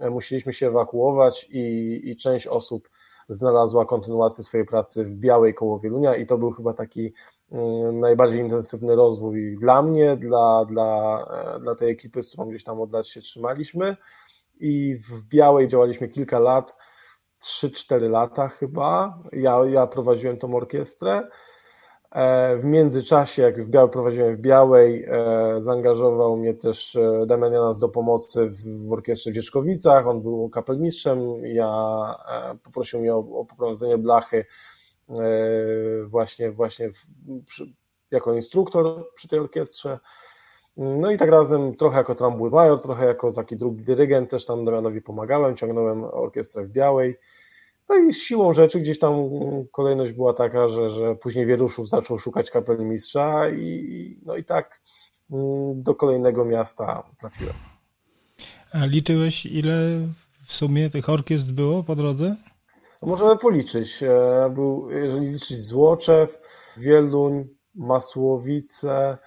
E, 0.00 0.10
musieliśmy 0.10 0.52
się 0.52 0.66
ewakuować 0.66 1.46
i, 1.50 2.00
i 2.04 2.16
część 2.16 2.46
osób 2.46 2.88
znalazła 3.28 3.86
kontynuację 3.86 4.44
swojej 4.44 4.66
pracy 4.66 5.04
w 5.04 5.14
Białej 5.14 5.54
koło 5.54 5.78
Wielunia 5.78 6.16
i 6.16 6.26
to 6.26 6.38
był 6.38 6.50
chyba 6.50 6.72
taki 6.72 7.12
najbardziej 7.92 8.40
intensywny 8.40 8.96
rozwój 8.96 9.56
dla 9.60 9.82
mnie, 9.82 10.16
dla, 10.16 10.64
dla, 10.64 11.24
e, 11.56 11.60
dla 11.60 11.74
tej 11.74 11.90
ekipy, 11.90 12.22
z 12.22 12.28
którą 12.28 12.48
gdzieś 12.48 12.64
tam 12.64 12.80
od 12.80 12.92
lat 12.92 13.06
się 13.06 13.20
trzymaliśmy 13.20 13.96
i 14.60 14.94
w 14.94 15.28
Białej 15.28 15.68
działaliśmy 15.68 16.08
kilka 16.08 16.38
lat, 16.38 16.76
3-4 17.42 18.10
lata 18.10 18.48
chyba. 18.48 19.18
Ja, 19.32 19.58
ja 19.68 19.86
prowadziłem 19.86 20.36
tą 20.36 20.54
orkiestrę. 20.54 21.28
E, 22.10 22.56
w 22.56 22.64
międzyczasie, 22.64 23.42
jak 23.42 23.64
w 23.64 23.68
Białej 23.68 23.90
prowadziłem 23.90 24.36
w 24.36 24.40
Białej, 24.40 25.04
e, 25.04 25.54
zaangażował 25.58 26.36
mnie 26.36 26.54
też 26.54 26.98
Damian 27.26 27.52
Janas 27.52 27.78
do 27.78 27.88
pomocy 27.88 28.46
w, 28.46 28.88
w 28.88 28.92
orkiestrze 28.92 29.30
w 29.30 29.34
Dzieczkowicach. 29.34 30.06
On 30.06 30.22
był 30.22 30.50
kapelmistrzem. 30.50 31.46
Ja 31.46 31.70
poprosił 32.64 33.00
mnie 33.00 33.14
o, 33.14 33.18
o 33.18 33.44
poprowadzenie 33.44 33.98
blachy 33.98 34.44
właśnie, 36.06 36.52
właśnie 36.52 36.92
w, 36.92 36.96
przy, 37.46 37.72
jako 38.10 38.34
instruktor 38.34 39.14
przy 39.14 39.28
tej 39.28 39.38
orkiestrze. 39.38 39.98
No 40.76 41.10
i 41.10 41.16
tak 41.16 41.30
razem 41.30 41.74
trochę 41.76 41.98
jako 41.98 42.14
trambuj 42.14 42.50
major, 42.50 42.82
trochę 42.82 43.06
jako 43.06 43.32
taki 43.32 43.56
drugi 43.56 43.84
dyrygent 43.84 44.30
też 44.30 44.46
tam 44.46 44.64
Damianowi 44.64 45.02
pomagałem, 45.02 45.56
ciągnąłem 45.56 46.04
orkiestrę 46.04 46.64
w 46.64 46.70
Białej. 46.70 47.16
No 47.88 47.96
i 47.96 48.14
siłą 48.14 48.52
rzeczy 48.52 48.80
gdzieś 48.80 48.98
tam 48.98 49.14
kolejność 49.72 50.12
była 50.12 50.32
taka, 50.32 50.68
że, 50.68 50.90
że 50.90 51.14
później 51.14 51.46
Wieruszów 51.46 51.88
zaczął 51.88 52.18
szukać 52.18 52.50
kapelmistrza 52.50 53.50
i, 53.50 54.18
no 54.22 54.36
i 54.36 54.44
tak 54.44 54.80
mm, 55.30 55.82
do 55.82 55.94
kolejnego 55.94 56.44
miasta 56.44 57.02
trafiłem. 57.18 57.54
A 58.72 58.86
liczyłeś 58.86 59.46
ile 59.46 60.00
w 60.44 60.52
sumie 60.52 60.90
tych 60.90 61.08
orkiestr 61.08 61.52
było 61.52 61.82
po 61.82 61.96
drodze? 61.96 62.36
Możemy 63.02 63.36
policzyć. 63.36 64.02
E, 64.02 64.50
był, 64.54 64.90
jeżeli 64.90 65.30
liczyć 65.30 65.60
Złoczew, 65.60 66.38
Wieluń, 66.76 67.44
Masłowice, 67.74 69.18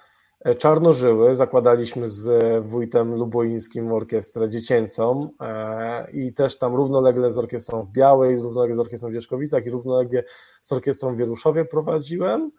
E, 0.44 0.54
Czarnożyły 0.54 1.34
zakładaliśmy 1.34 2.08
z 2.08 2.30
wójtem 2.66 3.14
luboińskim 3.14 3.92
orkiestrę 3.92 4.50
dziecięcą 4.50 5.30
e, 5.40 6.10
i 6.10 6.32
też 6.32 6.58
tam 6.58 6.74
równolegle 6.74 7.32
z 7.32 7.38
orkiestrą 7.38 7.82
w 7.82 7.92
Białej, 7.92 8.38
równolegle 8.38 8.76
z 8.76 8.78
orkiestrą 8.78 9.10
w 9.10 9.12
Wierzchowicach 9.12 9.66
i 9.66 9.70
równolegle 9.70 10.24
z 10.62 10.72
orkiestrą 10.72 11.14
w 11.14 11.18
Wieruszowie 11.18 11.64
prowadziłem. 11.64 12.50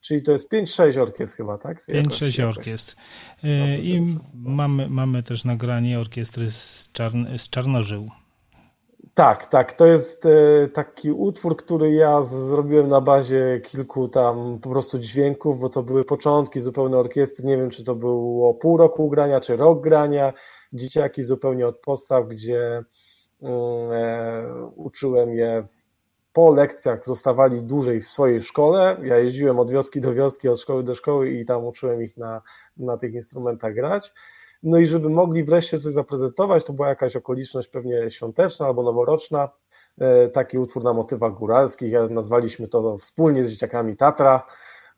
Czyli 0.00 0.22
to 0.22 0.32
jest 0.32 0.52
5-6 0.52 1.00
orkiestr 1.00 1.36
chyba, 1.36 1.58
tak? 1.58 1.84
5-6 1.88 2.48
orkiestr. 2.48 2.96
E, 3.44 3.78
I 3.78 4.18
mamy, 4.34 4.88
mamy 4.88 5.22
też 5.22 5.44
nagranie 5.44 6.00
orkiestry 6.00 6.50
z, 6.50 6.90
Czarn 6.92 7.26
z 7.38 7.50
Czarnożył. 7.50 8.08
Tak, 9.18 9.46
tak. 9.46 9.72
To 9.72 9.86
jest 9.86 10.26
e, 10.26 10.68
taki 10.68 11.12
utwór, 11.12 11.56
który 11.56 11.92
ja 11.92 12.22
zrobiłem 12.22 12.88
na 12.88 13.00
bazie 13.00 13.60
kilku 13.60 14.08
tam 14.08 14.58
po 14.62 14.70
prostu 14.70 14.98
dźwięków, 14.98 15.60
bo 15.60 15.68
to 15.68 15.82
były 15.82 16.04
początki 16.04 16.60
zupełnie 16.60 16.96
orkiestry. 16.96 17.44
Nie 17.46 17.56
wiem, 17.56 17.70
czy 17.70 17.84
to 17.84 17.94
było 17.94 18.54
pół 18.54 18.76
roku 18.76 19.08
grania, 19.08 19.40
czy 19.40 19.56
rok 19.56 19.80
grania. 19.80 20.32
Dzieciaki 20.72 21.22
zupełnie 21.22 21.66
od 21.66 21.80
podstaw, 21.80 22.28
gdzie 22.28 22.84
mm, 23.42 23.92
e, 23.92 24.66
uczyłem 24.76 25.34
je 25.34 25.66
po 26.32 26.50
lekcjach, 26.50 27.04
zostawali 27.04 27.62
dłużej 27.62 28.00
w 28.00 28.08
swojej 28.08 28.42
szkole. 28.42 28.96
Ja 29.02 29.18
jeździłem 29.18 29.58
od 29.58 29.70
wioski 29.70 30.00
do 30.00 30.14
wioski, 30.14 30.48
od 30.48 30.60
szkoły 30.60 30.82
do 30.82 30.94
szkoły 30.94 31.30
i 31.30 31.44
tam 31.44 31.66
uczyłem 31.66 32.02
ich 32.02 32.16
na, 32.16 32.42
na 32.76 32.96
tych 32.96 33.14
instrumentach 33.14 33.74
grać. 33.74 34.12
No 34.62 34.78
i 34.78 34.86
żeby 34.86 35.08
mogli 35.08 35.44
wreszcie 35.44 35.78
coś 35.78 35.92
zaprezentować, 35.92 36.64
to 36.64 36.72
była 36.72 36.88
jakaś 36.88 37.16
okoliczność 37.16 37.68
pewnie 37.68 38.10
świąteczna 38.10 38.66
albo 38.66 38.82
noworoczna, 38.82 39.48
e, 39.98 40.28
taki 40.28 40.58
utwór 40.58 40.84
na 40.84 40.92
motywach 40.92 41.34
góralskich, 41.34 41.92
nazwaliśmy 42.10 42.68
to 42.68 42.98
wspólnie 42.98 43.44
z 43.44 43.50
dzieciakami 43.50 43.96
Tatra, 43.96 44.46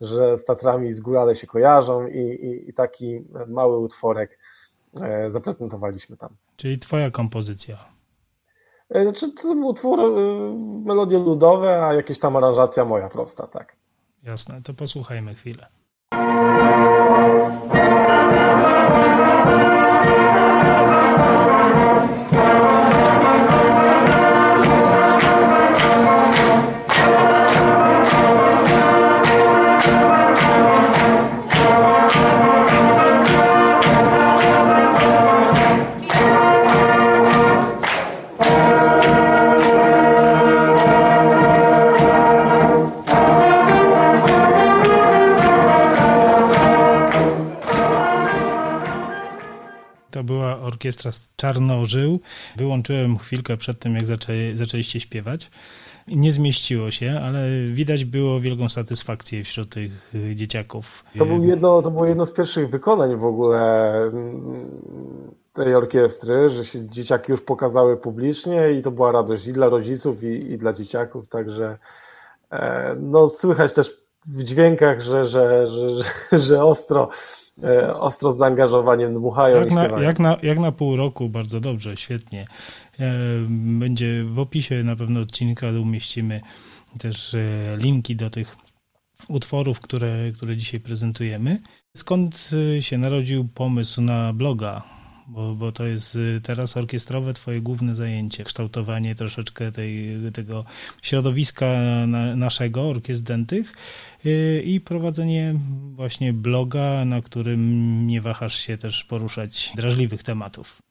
że 0.01 0.37
z 0.37 0.45
Tatrami 0.45 0.91
z 0.91 1.01
górale 1.01 1.35
się 1.35 1.47
kojarzą 1.47 2.07
i, 2.07 2.19
i, 2.19 2.69
i 2.69 2.73
taki 2.73 3.23
mały 3.47 3.79
utworek 3.79 4.39
e, 5.01 5.31
zaprezentowaliśmy 5.31 6.17
tam. 6.17 6.29
Czyli 6.57 6.79
twoja 6.79 7.11
kompozycja. 7.11 7.77
E, 8.89 9.03
znaczy, 9.03 9.31
to 9.31 9.55
był 9.55 9.67
utwór, 9.67 9.99
melodie 10.85 11.19
ludowe, 11.19 11.85
a 11.85 11.93
jakieś 11.93 12.19
tam 12.19 12.35
aranżacja 12.35 12.85
moja 12.85 13.09
prosta, 13.09 13.47
tak. 13.47 13.75
Jasne, 14.23 14.61
to 14.61 14.73
posłuchajmy 14.73 15.35
chwilę. 15.35 15.80
Orkiestra 50.81 51.11
Czarnożył. 51.35 52.19
Wyłączyłem 52.55 53.17
chwilkę 53.17 53.57
przed 53.57 53.79
tym, 53.79 53.95
jak 53.95 54.05
zaczę, 54.05 54.33
zaczęliście 54.53 54.99
śpiewać. 54.99 55.51
Nie 56.07 56.31
zmieściło 56.31 56.91
się, 56.91 57.21
ale 57.23 57.47
widać 57.65 58.05
było 58.05 58.39
wielką 58.39 58.69
satysfakcję 58.69 59.43
wśród 59.43 59.69
tych 59.69 60.15
y, 60.15 60.35
dzieciaków. 60.35 61.03
To, 61.17 61.25
był 61.25 61.43
jedno, 61.43 61.81
to 61.81 61.91
było 61.91 62.05
jedno 62.05 62.25
z 62.25 62.31
pierwszych 62.31 62.69
wykonań 62.69 63.15
w 63.15 63.25
ogóle 63.25 63.91
mm, 64.03 64.69
tej 65.53 65.75
orkiestry, 65.75 66.49
że 66.49 66.65
się 66.65 66.89
dzieciaki 66.89 67.31
już 67.31 67.41
pokazały 67.41 67.97
publicznie 67.97 68.71
i 68.71 68.81
to 68.81 68.91
była 68.91 69.11
radość 69.11 69.47
i 69.47 69.51
dla 69.51 69.69
rodziców, 69.69 70.23
i, 70.23 70.51
i 70.51 70.57
dla 70.57 70.73
dzieciaków, 70.73 71.27
także 71.27 71.77
e, 72.51 72.95
no, 72.99 73.27
słychać 73.27 73.73
też 73.73 73.97
w 74.25 74.43
dźwiękach, 74.43 75.01
że, 75.01 75.25
że, 75.25 75.67
że, 75.67 75.89
że, 75.89 76.39
że 76.39 76.63
ostro 76.63 77.09
ostro 77.93 78.31
z 78.31 78.37
zaangażowaniem 78.37 79.13
dmuchają 79.13 79.55
jak 79.55 79.71
i 79.71 79.73
na, 79.73 79.83
jak, 79.83 80.19
na, 80.19 80.37
jak 80.43 80.59
na 80.59 80.71
pół 80.71 80.95
roku, 80.95 81.29
bardzo 81.29 81.59
dobrze, 81.59 81.97
świetnie. 81.97 82.45
E, 82.99 83.13
będzie 83.79 84.23
w 84.23 84.39
opisie 84.39 84.83
na 84.83 84.95
pewno 84.95 85.19
odcinka 85.19 85.67
umieścimy 85.81 86.41
też 86.99 87.33
e, 87.33 87.39
linki 87.77 88.15
do 88.15 88.29
tych 88.29 88.55
utworów, 89.27 89.79
które, 89.79 90.31
które 90.31 90.57
dzisiaj 90.57 90.79
prezentujemy. 90.79 91.59
Skąd 91.97 92.51
się 92.79 92.97
narodził 92.97 93.47
pomysł 93.55 94.01
na 94.01 94.33
bloga? 94.33 94.83
Bo, 95.31 95.55
bo 95.55 95.71
to 95.71 95.85
jest 95.85 96.17
teraz 96.43 96.77
orkiestrowe 96.77 97.33
twoje 97.33 97.61
główne 97.61 97.95
zajęcie, 97.95 98.43
kształtowanie 98.43 99.15
troszeczkę 99.15 99.71
tej, 99.71 100.17
tego 100.33 100.65
środowiska 101.01 101.65
na, 102.07 102.35
naszego, 102.35 102.89
orkiestr 102.89 103.23
dętych 103.23 103.73
y, 104.25 104.61
i 104.65 104.81
prowadzenie 104.81 105.55
właśnie 105.95 106.33
bloga, 106.33 107.05
na 107.05 107.21
którym 107.21 108.07
nie 108.07 108.21
wahasz 108.21 108.55
się 108.55 108.77
też 108.77 109.03
poruszać 109.03 109.73
drażliwych 109.75 110.23
tematów. 110.23 110.81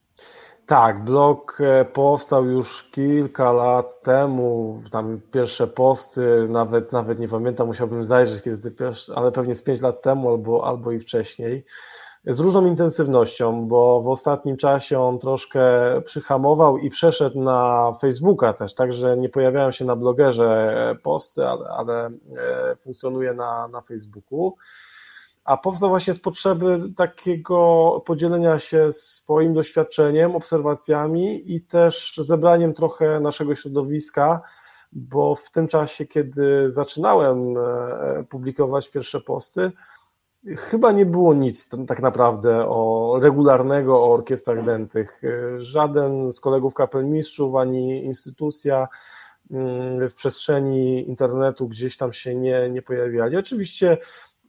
Tak, 0.66 1.04
blog 1.04 1.60
e, 1.60 1.84
powstał 1.84 2.46
już 2.46 2.90
kilka 2.90 3.52
lat 3.52 4.02
temu, 4.02 4.82
tam 4.90 5.20
pierwsze 5.32 5.66
posty, 5.66 6.44
nawet, 6.48 6.92
nawet 6.92 7.18
nie 7.18 7.28
pamiętam, 7.28 7.66
musiałbym 7.66 8.04
zajrzeć, 8.04 8.42
kiedy 8.42 8.70
pierwsze, 8.70 9.12
ale 9.16 9.32
pewnie 9.32 9.54
z 9.54 9.62
pięć 9.62 9.80
lat 9.80 10.02
temu 10.02 10.30
albo, 10.30 10.66
albo 10.66 10.92
i 10.92 11.00
wcześniej. 11.00 11.64
Z 12.26 12.40
różną 12.40 12.66
intensywnością, 12.66 13.68
bo 13.68 14.00
w 14.02 14.08
ostatnim 14.08 14.56
czasie 14.56 15.00
on 15.00 15.18
troszkę 15.18 15.62
przyhamował 16.04 16.78
i 16.78 16.90
przeszedł 16.90 17.40
na 17.40 17.92
Facebooka 18.00 18.52
też, 18.52 18.74
także 18.74 19.16
nie 19.16 19.28
pojawiają 19.28 19.72
się 19.72 19.84
na 19.84 19.96
blogerze 19.96 20.96
posty, 21.02 21.46
ale, 21.46 21.68
ale 21.68 22.06
e, 22.06 22.76
funkcjonuje 22.76 23.34
na, 23.34 23.68
na 23.68 23.80
Facebooku. 23.80 24.56
A 25.44 25.56
powstał 25.56 25.88
właśnie 25.88 26.14
z 26.14 26.20
potrzeby 26.20 26.78
takiego 26.96 28.02
podzielenia 28.06 28.58
się 28.58 28.92
swoim 28.92 29.54
doświadczeniem, 29.54 30.36
obserwacjami 30.36 31.54
i 31.54 31.60
też 31.60 32.14
zebraniem 32.18 32.74
trochę 32.74 33.20
naszego 33.20 33.54
środowiska, 33.54 34.40
bo 34.92 35.34
w 35.34 35.50
tym 35.50 35.68
czasie, 35.68 36.06
kiedy 36.06 36.70
zaczynałem 36.70 37.56
e, 37.56 38.24
publikować 38.28 38.88
pierwsze 38.88 39.20
posty, 39.20 39.72
chyba 40.56 40.92
nie 40.92 41.06
było 41.06 41.34
nic 41.34 41.68
tak 41.86 42.02
naprawdę 42.02 42.66
o 42.68 43.18
regularnego 43.22 44.04
o 44.04 44.12
orkiestrach 44.12 44.64
dętych. 44.64 45.22
Żaden 45.58 46.32
z 46.32 46.40
kolegów 46.40 46.74
kapelmistrzów 46.74 47.54
ani 47.54 48.04
instytucja 48.04 48.88
mm, 49.50 50.08
w 50.08 50.14
przestrzeni 50.14 51.08
internetu 51.08 51.68
gdzieś 51.68 51.96
tam 51.96 52.12
się 52.12 52.34
nie, 52.34 52.70
nie 52.70 52.82
pojawiali. 52.82 53.36
Oczywiście 53.36 53.98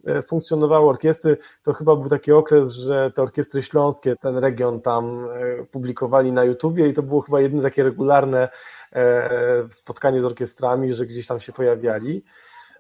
E, 0.08 0.22
funkcjonowały 0.22 0.90
orkiestry, 0.90 1.38
to 1.64 1.74
chyba 1.74 1.96
był 1.96 2.10
taki 2.10 2.32
okres, 2.32 2.72
że 2.72 3.12
te 3.12 3.22
orkiestry 3.22 3.62
śląskie, 3.62 4.16
ten 4.16 4.38
region 4.38 4.82
tam 4.82 5.28
e, 5.30 5.66
publikowali 5.66 6.32
na 6.32 6.44
YouTubie 6.44 6.88
i 6.88 6.94
to 6.94 7.04
było 7.04 7.22
chyba 7.22 7.42
jedyne 7.42 7.64
takie 7.64 7.84
regularne 7.84 8.50
e, 8.94 9.68
spotkanie 9.70 10.22
z 10.22 10.26
orkiestrami, 10.26 10.94
że 10.94 11.06
gdzieś 11.06 11.28
tam 11.28 11.40
się 11.40 11.54
pojawiali. 11.54 12.24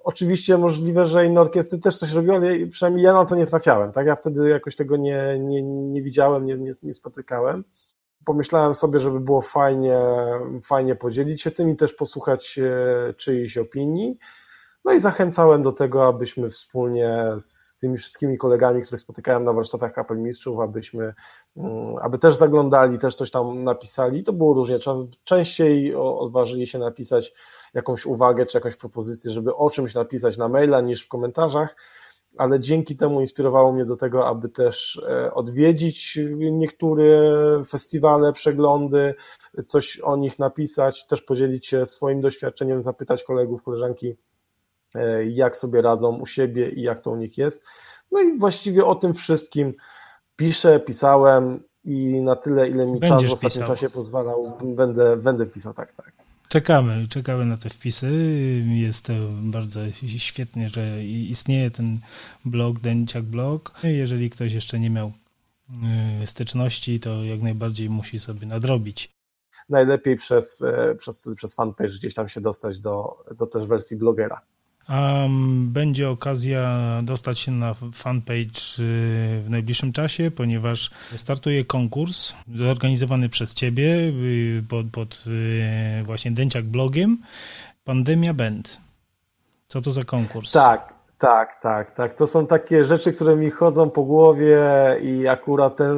Oczywiście 0.03 0.58
możliwe, 0.58 1.05
że 1.05 1.25
inne 1.25 1.41
orkiestry 1.41 1.79
też 1.79 1.98
coś 1.98 2.13
robiły, 2.13 2.36
ale 2.36 2.67
przynajmniej 2.67 3.05
ja 3.05 3.13
na 3.13 3.25
to 3.25 3.36
nie 3.36 3.46
trafiałem. 3.46 3.91
Tak? 3.91 4.08
Ja 4.08 4.15
wtedy 4.15 4.50
jakoś 4.50 4.75
tego 4.75 4.98
nie, 4.98 5.39
nie, 5.39 5.63
nie 5.63 6.01
widziałem, 6.01 6.46
nie, 6.46 6.58
nie, 6.58 6.72
nie 6.84 6.93
spotykałem. 6.93 7.63
Pomyślałem 8.25 8.75
sobie, 8.75 9.00
żeby 9.00 9.20
było 9.20 9.41
fajnie, 9.41 10.00
fajnie 10.63 10.96
podzielić 10.96 11.41
się 11.41 11.51
tym 11.51 11.70
i 11.70 11.75
też 11.75 11.93
posłuchać 11.93 12.60
czyjejś 13.17 13.58
opinii. 13.58 14.17
No 14.86 14.93
i 14.93 15.00
zachęcałem 15.00 15.63
do 15.63 15.72
tego, 15.72 16.08
abyśmy 16.08 16.50
wspólnie 16.50 17.25
z 17.38 17.77
tymi 17.77 17.98
wszystkimi 17.98 18.38
kolegami, 18.38 18.81
których 18.81 19.00
spotykałem 19.00 19.43
na 19.43 19.53
warsztatach 19.53 19.93
kapelmistrzów, 19.93 20.60
abyśmy, 20.60 21.13
mm, 21.58 21.96
aby 22.01 22.17
też 22.17 22.36
zaglądali, 22.36 23.00
też 23.00 23.15
coś 23.15 23.31
tam 23.31 23.63
napisali. 23.63 24.24
To 24.24 24.34
było 24.34 24.53
różnie. 24.53 24.79
Częściej 25.24 25.96
odważyli 25.96 26.67
się 26.67 26.79
napisać 26.79 27.34
jakąś 27.74 28.06
uwagę 28.06 28.46
czy 28.46 28.58
jakąś 28.58 28.75
propozycję, 28.75 29.32
żeby 29.32 29.56
o 29.56 29.70
czymś 29.70 29.94
napisać 29.96 30.38
na 30.38 30.48
maila 30.48 30.82
niż 30.82 31.06
w 31.06 31.08
komentarzach, 31.08 31.76
ale 32.38 32.60
dzięki 32.60 32.98
temu 32.98 33.22
inspirowało 33.22 33.72
mnie 33.74 33.86
do 33.86 33.95
tego, 33.95 34.28
aby 34.28 34.50
też 34.50 35.02
e, 35.10 35.34
odwiedzić 35.34 36.19
niektóre 36.38 37.06
festiwale, 37.67 38.34
przeglądy, 38.34 39.15
coś 39.67 40.00
o 40.00 40.15
nich 40.15 40.39
napisać, 40.39 41.08
też 41.08 41.22
podzielić 41.22 41.67
się 41.67 41.86
swoim 41.86 42.22
doświadczeniem, 42.22 42.82
zapytać 42.82 43.24
kolegów, 43.24 43.63
koleżanki, 43.63 44.15
E, 44.95 45.26
jak 45.26 45.58
sobie 45.58 45.82
radzą 45.82 46.15
u 46.15 46.26
siebie 46.26 46.69
i 46.69 46.82
jak 46.82 47.00
to 47.02 47.12
u 47.12 47.15
nich 47.15 47.38
jest. 47.38 47.65
No 48.12 48.22
i 48.22 48.39
właściwie 48.39 48.86
o 48.86 48.95
tym 48.95 49.13
wszystkim 49.13 49.74
piszę, 50.36 50.80
pisałem 50.80 51.63
i 51.84 52.22
na 52.22 52.36
tyle, 52.36 52.69
ile 52.69 52.86
mi 52.86 53.00
Będziesz 53.00 53.10
czas 53.10 53.30
w 53.30 53.34
ostatnim 53.34 53.50
pisał. 53.50 53.67
czasie 53.67 53.89
pozwalał, 53.89 54.58
będę, 54.63 55.17
będę 55.17 55.45
pisał, 55.45 55.74
tak, 55.74 55.93
tak. 55.93 56.13
Czekamy, 56.52 57.08
czekamy 57.08 57.46
na 57.46 57.58
te 57.58 57.70
wpisy. 57.70 58.12
Jest 58.68 59.06
to 59.06 59.14
bardzo 59.42 59.80
świetnie, 60.18 60.70
że 60.70 61.04
istnieje 61.04 61.72
ten 61.72 62.00
blog, 62.46 62.80
Denciak 62.80 63.24
Blog. 63.24 63.74
Jeżeli 63.84 64.30
ktoś 64.30 64.54
jeszcze 64.54 64.80
nie 64.80 64.90
miał 64.90 65.12
e, 66.22 66.28
styczności, 66.28 67.00
to 67.00 67.24
jak 67.24 67.42
najbardziej 67.42 67.90
musi 67.90 68.20
sobie 68.20 68.48
nadrobić. 68.48 69.12
Najlepiej 69.70 70.16
przez, 70.16 70.62
e, 70.62 70.96
przez, 70.96 71.30
przez 71.36 71.56
fanpage 71.56 71.94
gdzieś 71.94 72.14
tam 72.14 72.30
się 72.30 72.42
dostać 72.42 72.80
do, 72.80 73.24
do 73.38 73.48
też 73.48 73.68
wersji 73.68 73.98
blogera. 73.98 74.42
Będzie 75.62 76.10
okazja 76.10 76.99
dostać 77.04 77.39
się 77.39 77.51
na 77.51 77.73
fanpage 77.93 78.80
y, 78.80 79.41
w 79.41 79.45
najbliższym 79.49 79.93
czasie, 79.93 80.32
ponieważ 80.32 80.89
startuje 81.15 81.65
konkurs 81.65 82.34
zorganizowany 82.56 83.30
przez 83.30 83.54
Ciebie 83.54 83.86
y, 83.86 84.63
pod, 84.69 84.88
pod 84.91 85.23
y, 85.27 86.04
właśnie 86.04 86.32
Dęciak 86.32 86.65
blogiem 86.65 87.17
Pandemia 87.84 88.34
Band. 88.34 88.80
Co 89.67 89.82
to 89.82 89.91
za 89.91 90.04
konkurs? 90.04 90.51
Tak, 90.51 90.90
tak, 91.21 91.62
tak, 91.62 91.91
tak. 91.91 92.15
To 92.15 92.27
są 92.27 92.47
takie 92.47 92.84
rzeczy, 92.84 93.12
które 93.12 93.36
mi 93.36 93.49
chodzą 93.49 93.89
po 93.89 94.03
głowie 94.03 94.60
i 95.01 95.27
akurat 95.27 95.75
ten 95.75 95.97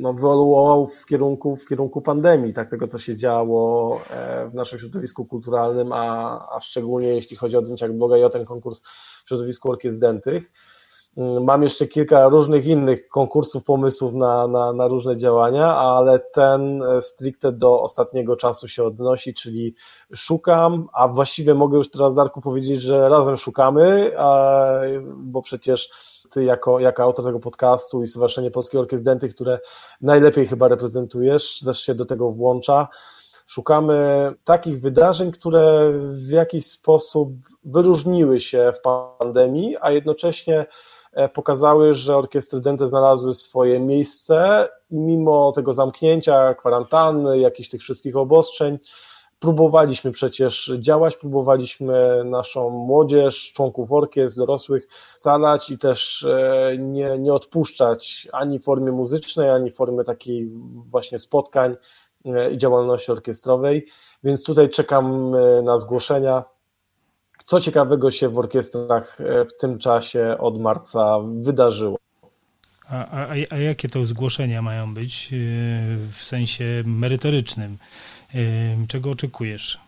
no, 0.00 0.12
wyewoluował 0.12 0.86
w 0.86 1.06
kierunku, 1.06 1.56
w 1.56 1.66
kierunku 1.66 2.02
pandemii, 2.02 2.52
tak, 2.52 2.70
tego 2.70 2.86
co 2.86 2.98
się 2.98 3.16
działo 3.16 4.00
e, 4.10 4.48
w 4.48 4.54
naszym 4.54 4.78
środowisku 4.78 5.24
kulturalnym, 5.24 5.92
a, 5.92 6.48
a 6.56 6.60
szczególnie 6.60 7.08
jeśli 7.08 7.36
chodzi 7.36 7.56
o 7.56 7.62
Dęciak 7.62 7.92
Bloga 7.92 8.16
i 8.16 8.22
o 8.22 8.30
ten 8.30 8.44
konkurs 8.44 8.80
w 9.24 9.28
środowisku 9.28 9.70
orkiestr 9.70 10.00
dętych. 10.00 10.52
Mm, 11.16 11.44
mam 11.44 11.62
jeszcze 11.62 11.86
kilka 11.86 12.28
różnych 12.28 12.66
innych 12.66 13.08
konkursów, 13.08 13.64
pomysłów 13.64 14.14
na, 14.14 14.46
na, 14.46 14.72
na, 14.72 14.88
różne 14.88 15.16
działania, 15.16 15.76
ale 15.76 16.18
ten 16.18 16.82
e, 16.82 17.02
stricte 17.02 17.52
do 17.52 17.82
ostatniego 17.82 18.36
czasu 18.36 18.68
się 18.68 18.84
odnosi, 18.84 19.34
czyli 19.34 19.74
szukam, 20.14 20.88
a 20.92 21.08
właściwie 21.08 21.54
mogę 21.54 21.78
już 21.78 21.90
teraz 21.90 22.14
Darku 22.14 22.40
powiedzieć, 22.40 22.82
że 22.82 23.08
razem 23.08 23.36
szukamy, 23.36 24.12
bo 25.16 25.42
przecież 25.42 25.90
ty 26.30 26.44
jako, 26.44 26.80
jako 26.80 27.02
autor 27.02 27.24
tego 27.24 27.40
podcastu 27.40 28.02
i 28.02 28.06
Stowarzyszenie 28.06 28.50
Polskiej 28.50 28.80
Orkiestry 28.80 29.28
które 29.28 29.58
najlepiej 30.00 30.46
chyba 30.46 30.68
reprezentujesz, 30.68 31.60
też 31.64 31.80
się 31.80 31.94
do 31.94 32.04
tego 32.04 32.30
włącza. 32.30 32.88
Szukamy 33.46 34.30
takich 34.44 34.80
wydarzeń, 34.80 35.32
które 35.32 35.92
w 36.08 36.30
jakiś 36.30 36.66
sposób 36.66 37.32
wyróżniły 37.64 38.40
się 38.40 38.72
w 38.76 38.80
pandemii, 38.80 39.76
a 39.80 39.90
jednocześnie 39.90 40.66
pokazały, 41.34 41.94
że 41.94 42.16
orkiestry 42.16 42.60
dęte 42.60 42.88
znalazły 42.88 43.34
swoje 43.34 43.80
miejsce 43.80 44.68
i 44.90 44.96
mimo 44.96 45.52
tego 45.52 45.72
zamknięcia, 45.72 46.54
kwarantanny, 46.54 47.38
jakichś 47.38 47.68
tych 47.68 47.80
wszystkich 47.80 48.16
obostrzeń, 48.16 48.78
próbowaliśmy 49.42 50.12
przecież 50.12 50.72
działać, 50.78 51.16
próbowaliśmy 51.16 52.24
naszą 52.24 52.70
młodzież, 52.70 53.52
członków 53.52 53.92
orkiestr, 53.92 54.38
dorosłych 54.38 54.88
scalać 55.12 55.70
i 55.70 55.78
też 55.78 56.24
e, 56.24 56.76
nie, 56.78 57.18
nie 57.18 57.32
odpuszczać 57.32 58.28
ani 58.32 58.58
formy 58.58 58.92
muzycznej, 58.92 59.50
ani 59.50 59.70
formy 59.70 60.04
takiej 60.04 60.50
właśnie 60.90 61.18
spotkań 61.18 61.76
e, 62.24 62.50
i 62.50 62.58
działalności 62.58 63.12
orkiestrowej. 63.12 63.86
Więc 64.24 64.44
tutaj 64.44 64.70
czekam 64.70 65.34
na 65.64 65.78
zgłoszenia 65.78 66.44
co 67.44 67.60
ciekawego 67.60 68.10
się 68.10 68.28
w 68.28 68.38
orkiestrach 68.38 69.20
e, 69.20 69.44
w 69.44 69.56
tym 69.56 69.78
czasie 69.78 70.36
od 70.38 70.60
marca 70.60 71.18
wydarzyło? 71.42 71.98
A, 72.88 73.06
a, 73.06 73.28
a 73.50 73.56
jakie 73.56 73.88
to 73.88 74.06
zgłoszenia 74.06 74.62
mają 74.62 74.94
być 74.94 75.32
e, 75.32 75.36
w 76.12 76.24
sensie 76.24 76.64
merytorycznym? 76.86 77.78
E, 78.34 78.38
czego 78.88 79.10
oczekujesz? 79.10 79.80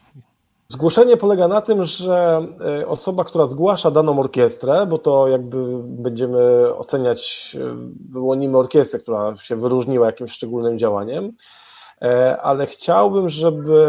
Zgłoszenie 0.69 1.17
polega 1.17 1.49
na 1.49 1.61
tym, 1.61 1.85
że 1.85 2.47
osoba, 2.87 3.25
która 3.25 3.47
zgłasza 3.47 3.90
daną 3.90 4.21
orkiestrę, 4.21 4.87
bo 4.87 4.99
to 4.99 5.29
jakby 5.29 5.83
będziemy 5.83 6.75
oceniać, 6.75 7.57
wyłonimy 8.11 8.59
orkiestrę, 8.59 9.01
która 9.01 9.37
się 9.37 9.57
wyróżniła 9.57 10.07
jakimś 10.07 10.33
szczególnym 10.33 10.79
działaniem, 10.79 11.33
ale 12.43 12.67
chciałbym, 12.67 13.29
żeby 13.31 13.87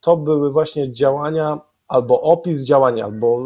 to 0.00 0.16
były 0.16 0.52
właśnie 0.52 0.92
działania 0.92 1.60
albo 1.88 2.20
opis 2.20 2.64
działania, 2.64 3.04
albo 3.04 3.42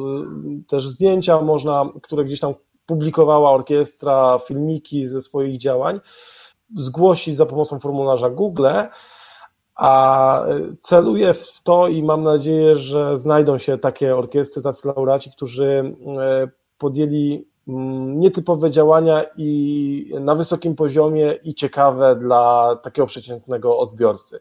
y, 0.60 0.64
też 0.68 0.88
zdjęcia 0.88 1.40
można, 1.40 1.88
które 2.02 2.24
gdzieś 2.24 2.40
tam 2.40 2.54
publikowała 2.86 3.50
orkiestra 3.50 4.38
filmiki 4.38 5.06
ze 5.06 5.22
swoich 5.22 5.58
działań, 5.58 6.00
zgłosić 6.76 7.36
za 7.36 7.46
pomocą 7.46 7.80
formularza 7.80 8.30
Google, 8.30 8.66
a 9.74 10.44
celuję 10.80 11.34
w 11.34 11.60
to 11.62 11.88
i 11.88 12.02
mam 12.02 12.22
nadzieję, 12.22 12.76
że 12.76 13.18
znajdą 13.18 13.58
się 13.58 13.78
takie 13.78 14.16
orkiestry, 14.16 14.62
tacy 14.62 14.88
laureaci, 14.88 15.30
którzy 15.30 15.94
e, 16.18 16.48
podjęli 16.78 17.48
mm, 17.68 18.20
nietypowe 18.20 18.70
działania 18.70 19.24
i 19.36 20.14
na 20.20 20.34
wysokim 20.34 20.74
poziomie 20.74 21.32
i 21.44 21.54
ciekawe 21.54 22.16
dla 22.16 22.76
takiego 22.82 23.06
przeciętnego 23.06 23.78
odbiorcy. 23.78 24.40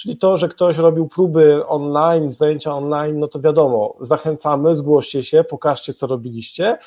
Czyli 0.00 0.16
to, 0.16 0.36
że 0.36 0.48
ktoś 0.48 0.78
robił 0.78 1.08
próby 1.08 1.66
online, 1.66 2.32
zajęcia 2.32 2.74
online, 2.74 3.18
no 3.18 3.28
to 3.28 3.40
wiadomo, 3.40 3.96
zachęcamy, 4.00 4.74
zgłoście 4.74 5.24
się, 5.24 5.44
pokażcie, 5.44 5.92
co 5.92 6.06
robiliście, 6.06 6.78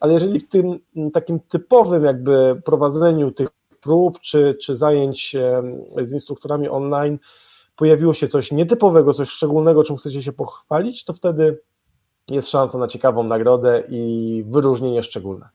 ale 0.00 0.14
jeżeli 0.14 0.40
w 0.40 0.48
tym 0.48 0.78
takim 1.12 1.40
typowym 1.40 2.04
jakby 2.04 2.62
prowadzeniu 2.64 3.30
tych 3.30 3.48
prób 3.80 4.20
czy, 4.20 4.54
czy 4.54 4.76
zajęć 4.76 5.36
z 6.02 6.12
instruktorami 6.12 6.68
online 6.68 7.18
pojawiło 7.76 8.14
się 8.14 8.28
coś 8.28 8.52
nietypowego, 8.52 9.12
coś 9.12 9.28
szczególnego, 9.28 9.84
czym 9.84 9.96
chcecie 9.96 10.22
się 10.22 10.32
pochwalić, 10.32 11.04
to 11.04 11.12
wtedy 11.12 11.60
jest 12.30 12.48
szansa 12.48 12.78
na 12.78 12.88
ciekawą 12.88 13.22
nagrodę 13.22 13.82
i 13.88 14.44
wyróżnienie 14.46 15.02
szczególne. 15.02 15.48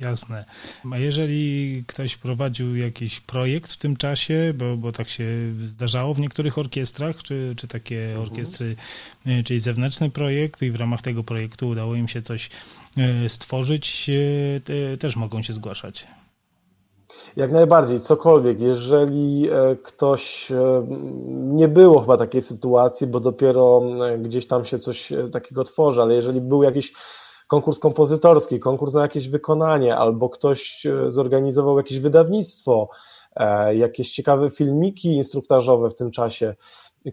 Jasne. 0.00 0.44
A 0.92 0.98
jeżeli 0.98 1.84
ktoś 1.86 2.16
prowadził 2.16 2.76
jakiś 2.76 3.20
projekt 3.20 3.72
w 3.72 3.76
tym 3.76 3.96
czasie, 3.96 4.54
bo, 4.56 4.76
bo 4.76 4.92
tak 4.92 5.08
się 5.08 5.24
zdarzało 5.64 6.14
w 6.14 6.20
niektórych 6.20 6.58
orkiestrach, 6.58 7.22
czy, 7.22 7.54
czy 7.56 7.68
takie 7.68 8.04
mhm. 8.04 8.22
orkiestry, 8.22 8.76
e, 9.26 9.42
czyli 9.42 9.60
zewnętrzny 9.60 10.10
projekt 10.10 10.62
i 10.62 10.70
w 10.70 10.76
ramach 10.76 11.02
tego 11.02 11.24
projektu 11.24 11.68
udało 11.68 11.94
im 11.94 12.08
się 12.08 12.22
coś 12.22 12.50
e, 12.96 13.28
stworzyć, 13.28 14.10
e, 14.10 14.60
te, 14.60 14.96
też 14.98 15.16
mogą 15.16 15.42
się 15.42 15.52
zgłaszać. 15.52 16.06
Jak 17.36 17.52
najbardziej, 17.52 18.00
cokolwiek. 18.00 18.60
Jeżeli 18.60 19.48
ktoś, 19.82 20.48
nie 21.30 21.68
było 21.68 22.00
chyba 22.00 22.16
takiej 22.16 22.42
sytuacji, 22.42 23.06
bo 23.06 23.20
dopiero 23.20 23.82
gdzieś 24.18 24.46
tam 24.46 24.64
się 24.64 24.78
coś 24.78 25.12
takiego 25.32 25.64
tworzy, 25.64 26.02
ale 26.02 26.14
jeżeli 26.14 26.40
był 26.40 26.62
jakiś 26.62 26.92
konkurs 27.50 27.78
kompozytorski, 27.78 28.60
konkurs 28.60 28.94
na 28.94 29.02
jakieś 29.02 29.28
wykonanie, 29.28 29.96
albo 29.96 30.28
ktoś 30.28 30.86
e, 30.86 31.10
zorganizował 31.10 31.78
jakieś 31.78 31.98
wydawnictwo, 31.98 32.88
e, 33.36 33.76
jakieś 33.76 34.10
ciekawe 34.10 34.50
filmiki 34.50 35.14
instruktażowe 35.14 35.90
w 35.90 35.94
tym 35.94 36.10
czasie, 36.10 36.54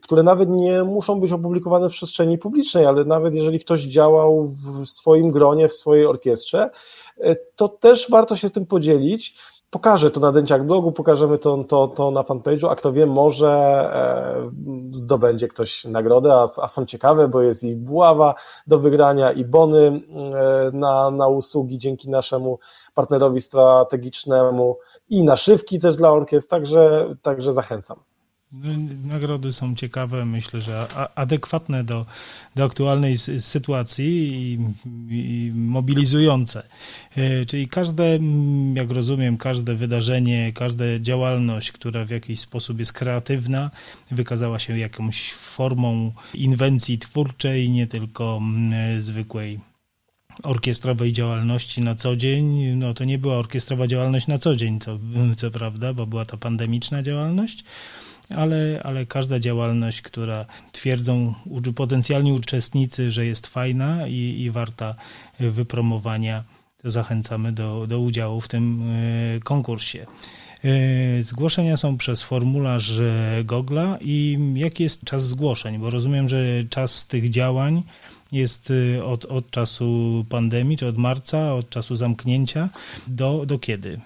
które 0.02 0.24
nawet 0.24 0.50
nie 0.50 0.84
muszą 0.84 1.20
być 1.20 1.32
opublikowane 1.32 1.90
w 1.90 1.92
przestrzeni 1.92 2.38
publicznej, 2.38 2.86
ale 2.86 3.06
nawet 3.06 3.36
jeżeli 3.36 3.60
ktoś 3.60 3.82
działał 3.82 4.56
w 4.62 4.86
swoim 4.86 5.32
gronie, 5.32 5.68
w 5.68 5.74
swojej 5.74 6.06
orkiestrze, 6.06 6.70
e, 7.18 7.36
to 7.36 7.70
też 7.70 8.10
warto 8.10 8.36
się 8.36 8.50
tym 8.50 8.66
podzielić 8.66 9.36
pokażę 9.70 10.12
to 10.12 10.20
na 10.20 10.32
Dęciak 10.32 10.66
blogu, 10.66 10.92
pokażemy 10.92 11.38
to, 11.38 11.64
to, 11.64 11.88
to 11.88 12.12
na 12.12 12.22
fanpage'u, 12.22 12.68
a 12.70 12.76
kto 12.76 12.94
wie, 12.94 13.06
może 13.06 13.50
e, 13.50 14.52
zdobędzie 14.92 15.48
ktoś 15.48 15.86
nagrodę, 15.86 16.34
a, 16.34 16.46
a, 16.62 16.68
są 16.68 16.86
ciekawe, 16.86 17.28
bo 17.28 17.42
jest 17.42 17.64
i 17.64 17.76
buława 17.76 18.36
do 18.68 18.80
wygrania, 18.80 19.32
i 19.32 19.46
bony 19.46 19.88
e, 19.88 20.72
na, 20.74 21.12
na 21.12 21.28
usługi 21.28 21.78
dzięki 21.78 22.10
naszemu 22.10 22.60
partnerowi 22.94 23.42
strategicznemu, 23.42 24.78
i 25.10 25.24
naszywki 25.24 25.80
też 25.80 25.96
dla 25.96 26.12
orkiestr, 26.12 26.50
także, 26.50 27.10
także 27.22 27.54
zachęcam. 27.54 28.00
No, 28.52 28.70
nagrody 29.04 29.54
są 29.54 29.76
ciekawe, 29.76 30.26
myślę, 30.26 30.62
że 30.62 30.88
adekwatne 31.16 31.84
do, 31.84 32.06
do 32.56 32.64
aktualnej 32.64 33.18
sytuacji 33.40 34.06
i, 34.08 34.60
i, 35.10 35.52
mobilizujące. 35.56 36.64
E, 37.16 37.46
czyli 37.46 37.68
każde, 37.68 38.20
jak 38.74 38.92
rozumiem, 38.92 39.38
każde 39.38 39.76
wydarzenie, 39.76 40.54
każda 40.54 40.86
działalność, 41.00 41.72
która 41.72 42.06
w 42.06 42.10
jakiś 42.10 42.40
sposób 42.40 42.80
jest 42.80 42.94
kreatywna, 42.94 43.72
wykazała 44.12 44.60
się 44.60 44.78
jakąś 44.78 45.34
formą 45.34 46.12
inwencji 46.34 47.00
twórczej, 47.00 47.70
nie 47.70 47.88
tylko 47.88 48.42
zwykłej 48.98 49.60
orkiestrowej 50.44 51.14
działalności 51.14 51.82
na 51.82 51.96
co 51.96 52.16
dzień. 52.16 52.76
No 52.76 52.94
to 52.94 53.04
nie 53.04 53.18
była 53.18 53.36
orkiestrowa 53.36 53.88
działalność 53.88 54.28
na 54.28 54.38
co 54.38 54.56
dzień, 54.56 54.80
co, 54.80 55.00
co 55.38 55.52
prawda, 55.52 55.94
bo 55.94 56.08
była 56.08 56.26
to 56.26 56.38
pandemiczna 56.38 57.04
działalność 57.04 57.64
ale, 58.36 58.82
ale 58.84 59.06
każda 59.06 59.40
działalność, 59.40 60.02
która 60.02 60.46
twierdzą 60.72 61.34
potencjalni 61.76 62.32
uczestnicy, 62.34 63.12
że 63.12 63.26
jest 63.26 63.48
fajna 63.48 64.08
i, 64.08 64.42
i 64.42 64.52
warta 64.52 64.96
wypromowania, 65.40 66.44
to 66.82 66.92
zachęcamy 66.92 67.52
do, 67.52 67.88
do 67.88 68.00
udziału 68.00 68.42
w 68.42 68.48
tym 68.48 68.84
e, 69.36 69.40
konkursie. 69.40 70.06
E, 70.64 71.24
zgłoszenia 71.24 71.78
są 71.78 71.98
przez 71.98 72.24
formularz 72.24 73.02
Gogla 73.44 73.98
i 74.02 74.40
jaki 74.56 74.84
jest 74.84 75.04
czas 75.04 75.28
zgłoszeń? 75.28 75.78
Bo 75.78 75.90
rozumiem, 75.90 76.30
że 76.30 76.64
czas 76.70 77.08
tych 77.08 77.30
działań 77.30 77.84
jest 78.32 78.74
e, 78.98 79.06
od, 79.06 79.26
od 79.26 79.52
czasu 79.52 80.26
pandemii, 80.30 80.78
czy 80.78 80.88
od 80.88 80.98
marca, 80.98 81.54
od 81.54 81.70
czasu 81.70 81.96
zamknięcia 81.96 82.70
do, 83.08 83.46
do 83.46 83.60
kiedy? 83.60 84.00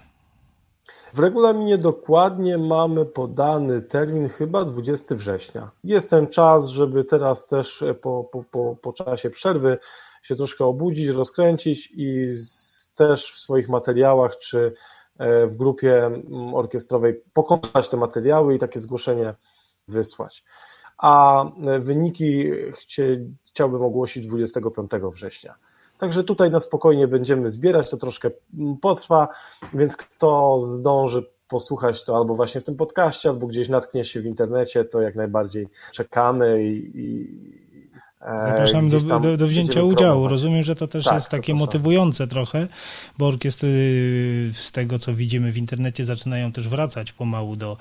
W 1.13 1.19
regulaminie 1.19 1.78
dokładnie 1.78 2.58
mamy 2.58 3.06
podany 3.06 3.82
termin 3.82 4.30
chyba 4.30 4.65
20 4.65 5.15
września. 5.15 5.71
Jest 5.84 6.10
ten 6.10 6.28
czas, 6.28 6.67
żeby 6.67 7.04
teraz 7.04 7.47
też 7.47 7.84
po, 8.02 8.24
po, 8.24 8.43
po, 8.43 8.76
po 8.82 8.93
czasie 8.93 9.30
przerwy 9.30 9.78
się 10.24 10.36
troszkę 10.36 10.65
obudzić, 10.65 11.08
rozkręcić 11.08 11.91
i 11.91 12.28
z, 12.30 12.93
też 12.93 13.32
w 13.32 13.39
swoich 13.39 13.69
materiałach 13.69 14.38
czy 14.38 14.74
e, 15.17 15.47
w 15.47 15.56
grupie 15.56 16.12
orkiestrowej 16.54 17.21
pokonać 17.34 17.89
te 17.89 17.97
materiały 17.97 18.56
i 18.56 18.60
takie 18.60 18.80
zgłoszenie 18.80 19.34
wysłać. 19.88 20.43
A 20.97 21.43
e, 21.45 21.80
wyniki 21.80 22.52
chciałbym 23.45 23.82
ogłosić 23.82 24.28
25 24.28 24.91
września. 25.13 25.56
Także 26.01 26.23
tutaj 26.23 26.51
na 26.51 26.59
spokojnie 26.59 27.07
będziemy 27.07 27.49
zbierać, 27.49 27.89
to 27.89 27.97
troszkę 27.97 28.31
potrwa, 28.81 29.27
więc 29.73 29.97
kto 29.97 30.59
zdąży 30.59 31.25
posłuchać 31.47 32.05
to 32.05 32.15
albo 32.17 32.35
właśnie 32.35 32.61
w 32.61 32.63
tym 32.63 32.75
podcaście, 32.75 33.29
albo 33.29 33.47
gdzieś 33.47 33.69
natknie 33.69 34.05
się 34.05 34.21
w 34.21 34.25
internecie, 34.25 34.85
to 34.85 35.01
jak 35.01 35.15
najbardziej 35.15 35.67
czekamy 35.91 36.63
i, 36.63 36.99
i 36.99 37.70
Zapraszam 38.21 38.89
do, 38.89 38.99
do, 38.99 39.37
do, 39.37 39.47
wzięcia 39.47 39.83
udziału. 39.83 40.27
Rozumiem, 40.27 40.63
że 40.63 40.75
to 40.75 40.87
też 40.87 41.03
tak, 41.03 41.13
jest 41.13 41.29
takie 41.29 41.53
motywujące 41.53 42.27
trochę, 42.27 42.67
bo 43.17 43.27
orkiestry 43.27 43.69
z 44.53 44.71
tego, 44.71 44.99
co 44.99 45.13
widzimy 45.13 45.51
w 45.51 45.57
internecie, 45.57 46.05
zaczynają 46.05 46.51
też 46.51 46.67
wracać 46.67 47.11
pomału 47.11 47.55
do, 47.55 47.77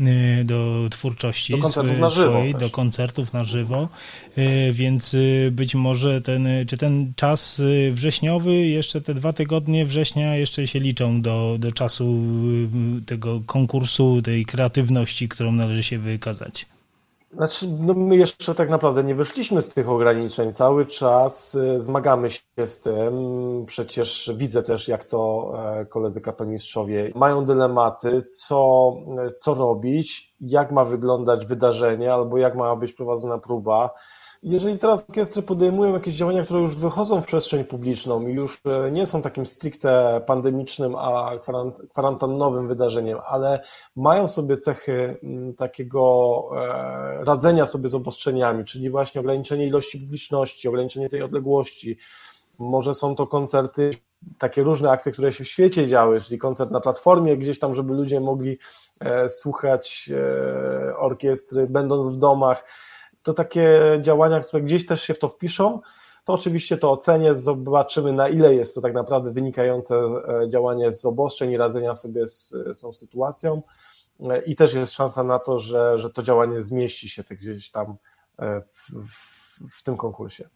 y, 0.00 0.44
do 0.44 0.86
twórczości 0.90 1.60
do 1.60 1.68
swojej, 1.68 1.98
na 1.98 2.08
żywo 2.08 2.42
do 2.58 2.70
koncertów 2.70 3.32
na 3.32 3.44
żywo, 3.44 3.88
y, 4.38 4.72
więc 4.72 5.14
y, 5.14 5.50
być 5.52 5.74
może 5.74 6.20
ten, 6.20 6.48
czy 6.66 6.76
ten 6.76 7.12
czas 7.16 7.62
wrześniowy, 7.90 8.54
jeszcze 8.54 9.00
te 9.00 9.14
dwa 9.14 9.32
tygodnie 9.32 9.86
września 9.86 10.36
jeszcze 10.36 10.66
się 10.66 10.80
liczą 10.80 11.22
do, 11.22 11.56
do 11.58 11.72
czasu 11.72 12.20
tego 13.06 13.40
konkursu, 13.46 14.22
tej 14.22 14.44
kreatywności, 14.44 15.28
którą 15.28 15.52
należy 15.52 15.82
się 15.82 15.98
wykazać. 15.98 16.66
Znaczy, 17.32 17.66
no 17.80 17.94
my 17.94 18.16
jeszcze 18.16 18.54
tak 18.54 18.70
naprawdę 18.70 19.04
nie 19.04 19.14
wyszliśmy 19.14 19.62
z 19.62 19.74
tych 19.74 19.88
ograniczeń. 19.88 20.52
Cały 20.52 20.86
czas 20.86 21.54
y, 21.54 21.80
zmagamy 21.80 22.30
się 22.30 22.66
z 22.66 22.80
tym. 22.80 23.14
Przecież 23.66 24.32
widzę 24.36 24.62
też, 24.62 24.88
jak 24.88 25.04
to 25.04 25.52
e, 25.80 25.86
koledzy 25.86 26.20
kapelmistrzowie 26.20 27.12
mają 27.14 27.44
dylematy, 27.44 28.22
co, 28.22 28.92
co 29.40 29.54
robić, 29.54 30.34
jak 30.40 30.72
ma 30.72 30.84
wyglądać 30.84 31.46
wydarzenie, 31.46 32.12
albo 32.12 32.38
jak 32.38 32.54
ma 32.54 32.76
być 32.76 32.92
prowadzona 32.92 33.38
próba. 33.38 33.90
Jeżeli 34.42 34.78
teraz 34.78 35.08
orkiestry 35.08 35.42
podejmują 35.42 35.92
jakieś 35.92 36.14
działania, 36.14 36.44
które 36.44 36.60
już 36.60 36.76
wychodzą 36.76 37.20
w 37.20 37.26
przestrzeń 37.26 37.64
publiczną 37.64 38.26
i 38.26 38.32
już 38.32 38.60
e, 38.66 38.90
nie 38.90 39.06
są 39.06 39.22
takim 39.22 39.46
stricte 39.46 40.22
pandemicznym, 40.26 40.96
a 40.96 41.30
kwarantannowym 41.90 42.68
wydarzeniem, 42.68 43.18
ale 43.26 43.62
mają 43.96 44.28
sobie 44.28 44.56
cechy 44.56 45.18
mm, 45.22 45.54
takiego 45.54 46.40
e, 46.56 47.24
radzenia 47.24 47.66
sobie 47.66 47.88
z 47.88 47.94
obostrzeniami, 47.94 48.64
czyli 48.64 48.90
właśnie 48.90 49.20
ograniczenie 49.20 49.66
ilości 49.66 49.98
publiczności, 49.98 50.68
ograniczenie 50.68 51.08
tej 51.08 51.22
odległości, 51.22 51.98
może 52.58 52.94
są 52.94 53.14
to 53.14 53.26
koncerty, 53.26 53.90
takie 54.38 54.62
różne 54.62 54.90
akcje, 54.90 55.12
które 55.12 55.32
się 55.32 55.44
w 55.44 55.48
świecie 55.48 55.88
działy, 55.88 56.20
czyli 56.20 56.38
koncert 56.38 56.70
na 56.70 56.80
platformie 56.80 57.36
gdzieś 57.36 57.58
tam, 57.58 57.74
żeby 57.74 57.94
ludzie 57.94 58.20
mogli 58.20 58.58
e, 59.00 59.28
słuchać 59.28 60.10
orkiestry, 60.98 61.66
będąc 61.66 62.08
w 62.08 62.18
domach, 62.18 62.64
to 63.22 63.34
takie 63.34 63.80
działania, 64.02 64.40
które 64.40 64.62
gdzieś 64.62 64.86
też 64.86 65.02
się 65.02 65.14
w 65.14 65.18
to 65.18 65.28
wpiszą, 65.28 65.80
to 66.24 66.32
oczywiście 66.32 66.76
to 66.76 66.90
ocenię, 66.90 67.34
zobaczymy 67.34 68.12
na 68.12 68.28
ile 68.28 68.54
jest 68.54 68.74
to 68.74 68.80
tak 68.80 68.94
naprawdę 68.94 69.32
wynikające 69.32 69.96
e, 69.96 70.48
działanie 70.48 70.92
z 70.92 71.04
obostrzeń 71.04 71.50
i 71.50 71.56
radzenia 71.56 71.94
sobie 71.94 72.28
z, 72.28 72.48
z 72.50 72.80
tą 72.80 72.92
sytuacją 72.92 73.62
e, 74.20 74.42
i 74.42 74.56
też 74.56 74.74
jest 74.74 74.92
szansa 74.92 75.24
na 75.24 75.38
to, 75.38 75.58
że, 75.58 75.98
że 75.98 76.10
to 76.10 76.22
działanie 76.22 76.62
zmieści 76.62 77.08
się 77.08 77.24
gdzieś 77.30 77.70
tam 77.70 77.96
e, 78.38 78.60
w, 78.60 78.90
w, 79.08 79.78
w 79.78 79.82
tym 79.82 79.96
konkursie. 79.96 80.48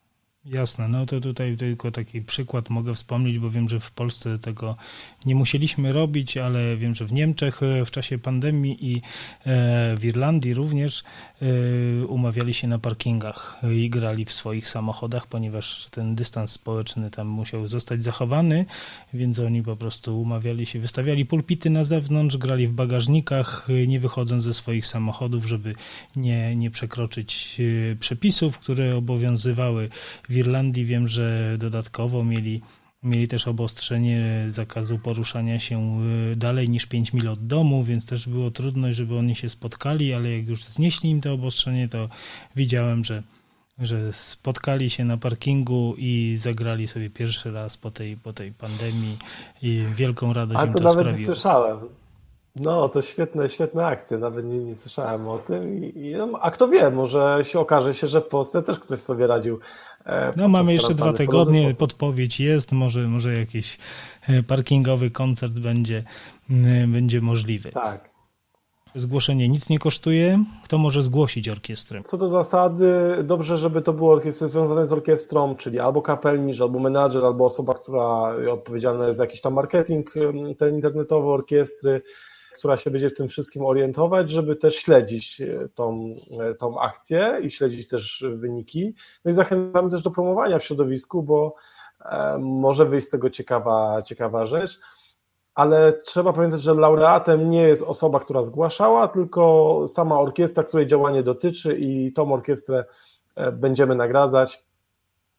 Jasne, 0.51 0.89
no 0.89 1.07
to 1.07 1.21
tutaj 1.21 1.57
tylko 1.57 1.91
taki 1.91 2.23
przykład 2.23 2.71
mogę 2.71 2.95
wspomnieć, 2.95 3.39
bo 3.39 3.51
wiem, 3.51 3.69
że 3.69 3.81
w 3.81 3.91
Polsce 3.91 4.39
tego 4.39 4.77
nie 5.25 5.35
musieliśmy 5.35 5.93
robić, 5.93 6.37
ale 6.37 6.77
wiem, 6.77 6.95
że 6.95 7.05
w 7.05 7.13
Niemczech 7.13 7.63
e, 7.63 7.85
w 7.85 7.91
czasie 7.91 8.19
pandemii 8.19 8.93
i 8.93 8.97
e, 8.97 9.03
w 9.97 10.05
Irlandii 10.05 10.55
również 10.55 11.05
e, 11.43 12.07
umawiali 12.07 12.55
się 12.55 12.69
na 12.69 12.79
parkingach 12.79 13.61
i 13.75 13.91
grali 13.91 14.25
w 14.25 14.33
swoich 14.33 14.69
samochodach, 14.69 15.27
ponieważ 15.27 15.87
ten 15.91 16.15
dystans 16.15 16.53
społeczny 16.53 17.11
tam 17.11 17.27
musiał 17.27 17.69
zostać 17.69 18.05
zachowany, 18.05 18.67
więc 19.15 19.39
oni 19.39 19.63
po 19.63 19.77
prostu 19.77 20.21
umawiali 20.21 20.67
się, 20.67 20.79
wystawiali 20.79 21.27
pulpity 21.27 21.71
na 21.71 21.85
zewnątrz, 21.85 22.37
grali 22.37 22.67
w 22.67 22.73
bagażnikach, 22.73 23.69
nie 23.87 24.01
wychodząc 24.01 24.43
ze 24.43 24.55
swoich 24.55 24.87
samochodów, 24.87 25.47
żeby 25.47 25.75
nie, 26.17 26.57
nie 26.57 26.71
przekroczyć 26.71 27.61
przepisów, 28.01 28.59
które 28.59 28.97
obowiązywały 28.97 29.89
w 30.29 30.36
w 30.37 30.39
Irlandii 30.39 30.85
wiem, 30.85 31.09
że 31.09 31.57
dodatkowo 31.59 32.25
mieli, 32.25 32.63
mieli 33.03 33.29
też 33.29 33.49
obostrzenie 33.49 34.47
zakazu 34.49 34.99
poruszania 34.99 35.61
się 35.61 36.01
y, 36.33 36.37
dalej 36.37 36.69
niż 36.69 36.87
5 36.87 37.13
mil 37.13 37.29
od 37.29 37.47
domu, 37.47 37.85
więc 37.85 38.07
też 38.07 38.29
było 38.29 38.51
trudno, 38.51 38.93
żeby 38.93 39.19
oni 39.19 39.35
się 39.35 39.49
spotkali, 39.49 40.15
ale 40.15 40.31
jak 40.39 40.49
już 40.49 40.65
znieśli 40.65 41.11
im 41.11 41.21
to 41.21 41.33
obostrzenie, 41.33 41.89
to 41.89 42.09
widziałem, 42.57 43.05
że 43.05 43.23
że 43.79 44.13
spotkali 44.13 44.91
się 44.91 45.05
na 45.05 45.17
parkingu 45.17 45.95
i 45.99 46.37
zagrali 46.39 46.89
sobie 46.89 47.11
pierwszy 47.11 47.51
raz 47.51 47.77
po 47.77 47.91
tej, 47.91 48.17
po 48.17 48.33
tej 48.33 48.53
pandemii 48.53 49.19
i 49.63 49.85
wielką 49.95 50.33
radość 50.33 50.61
A 50.61 50.67
im 50.67 50.73
to, 50.73 50.79
to 50.79 50.85
nawet 50.85 51.01
sprawiło. 51.01 51.21
nie 51.21 51.35
słyszałem. 51.35 51.79
No, 52.57 52.89
to 52.89 53.03
świetne, 53.03 53.49
świetne 53.49 53.87
akcje. 53.87 54.19
Nawet 54.19 54.47
nie, 54.47 54.59
nie 54.59 54.75
słyszałem 54.75 55.29
o 55.29 55.39
tym. 55.39 55.85
I, 55.85 55.99
i, 55.99 56.15
no, 56.15 56.29
a 56.41 56.51
kto 56.51 56.69
wie, 56.69 56.91
może 56.91 57.41
się 57.43 57.59
okaże 57.61 57.95
się, 57.95 58.07
że 58.07 58.21
w 58.21 58.27
Polsce 58.27 58.63
też 58.63 58.79
ktoś 58.79 58.99
sobie 58.99 59.27
radził. 59.27 59.59
E, 60.07 60.33
no, 60.37 60.49
mamy 60.49 60.73
jeszcze 60.73 60.95
dwa 60.95 61.13
tygodnie, 61.13 61.71
podpowiedź 61.79 62.41
jest, 62.41 62.73
może, 62.73 63.09
może 63.09 63.35
jakiś 63.35 63.79
e, 64.29 64.43
parkingowy 64.43 65.11
koncert 65.11 65.53
będzie, 65.53 66.05
będzie 66.89 67.21
możliwy. 67.21 67.73
Tak. 67.73 68.17
Zgłoszenie 68.95 69.49
nic 69.49 69.69
nie 69.69 69.79
kosztuje. 69.79 70.45
Kto 70.65 70.79
może 70.79 71.03
zgłosić 71.03 71.49
orkiestrę? 71.49 72.03
Co 72.03 72.19
do 72.19 72.29
zasady, 72.29 73.17
dobrze, 73.25 73.59
żeby 73.59 73.83
to 73.83 73.93
było 73.93 74.13
orkiestry 74.13 74.49
związane 74.49 74.87
z 74.87 74.93
orkiestrą, 74.93 75.57
czyli 75.57 75.81
albo 75.81 76.03
kapelnisz, 76.03 76.61
albo 76.61 76.79
menadżer, 76.79 77.25
albo 77.25 77.45
osoba, 77.45 77.75
która 77.75 78.05
odpowiedzialna 78.53 79.07
jest 79.07 79.17
za 79.17 79.25
jakiś 79.25 79.41
tam 79.41 79.53
marketing 79.53 80.15
ten 80.59 80.75
internetowy 80.75 81.29
orkiestry 81.29 82.03
która 82.57 82.77
się 82.77 82.91
będzie 82.91 83.11
w 83.11 83.17
tym 83.17 83.29
wszystkim 83.29 83.65
orientować, 83.65 84.31
żeby 84.31 84.57
też 84.57 84.77
śledzić 84.77 85.41
e, 85.41 85.69
tą, 85.75 86.15
e, 86.41 86.55
tą 86.55 86.81
akcję 86.81 87.39
i 87.43 87.51
śledzić 87.51 87.89
też 87.89 88.25
wyniki. 88.35 88.95
No 89.25 89.31
i 89.31 89.35
zachęcamy 89.35 89.91
też 89.91 90.03
do 90.03 90.11
promowania 90.11 90.59
w 90.59 90.65
środowisku, 90.65 91.23
bo 91.23 91.55
e, 92.05 92.39
może 92.39 92.87
wyjść 92.87 93.07
z 93.07 93.11
tego 93.11 93.31
ciekawa, 93.31 94.03
ciekawa 94.03 94.47
rzecz. 94.47 94.81
Ale 95.55 95.93
trzeba 95.93 96.33
pamiętać, 96.33 96.63
że 96.63 96.75
laureatem 96.75 97.51
nie 97.51 97.63
jest 97.63 97.83
osoba, 97.83 98.21
która 98.21 98.43
zgłaszała, 98.43 99.09
tylko 99.09 99.85
sama 99.89 100.21
orkiestra, 100.21 100.65
której 100.65 100.87
działanie 100.87 101.23
dotyczy 101.23 101.77
i 101.79 102.13
tą 102.13 102.33
orkiestrę 102.33 102.85
będziemy 103.53 103.95
nagradzać 103.95 104.66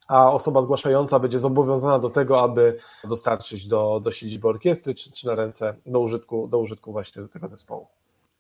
a 0.08 0.32
osoba 0.32 0.62
zgłaszająca 0.62 1.20
będzie 1.20 1.40
zobowiązana 1.40 2.00
do 2.00 2.10
tego, 2.10 2.42
aby 2.42 2.80
dostarczyć 3.04 3.68
do, 3.68 4.02
do 4.04 4.12
siedziby 4.12 4.48
orkiestry, 4.48 4.96
czy, 4.96 5.12
czy 5.12 5.28
na 5.28 5.36
ręce 5.36 5.76
do 5.86 6.00
użytku, 6.00 6.48
do 6.48 6.60
użytku 6.60 6.92
właśnie 6.92 7.24
z 7.24 7.30
tego 7.30 7.48
zespołu. 7.48 7.88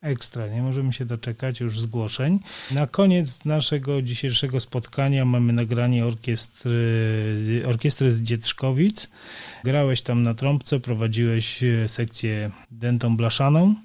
Ekstra, 0.01 0.47
nie 0.47 0.61
możemy 0.61 0.93
się 0.93 1.05
doczekać 1.05 1.59
już 1.59 1.81
zgłoszeń. 1.81 2.39
Na 2.71 2.87
koniec 2.87 3.45
naszego 3.45 4.01
dzisiejszego 4.01 4.59
spotkania 4.59 5.25
mamy 5.25 5.53
nagranie 5.53 6.05
orkiestry, 6.05 7.63
orkiestry 7.69 8.11
z 8.11 8.21
Dzietrzkowic. 8.21 9.09
Grałeś 9.63 10.01
tam 10.01 10.23
na 10.23 10.33
trąbce, 10.33 10.79
prowadziłeś 10.79 11.63
sekcję 11.87 12.51
dentą 12.71 13.17
blaszaną 13.17 13.75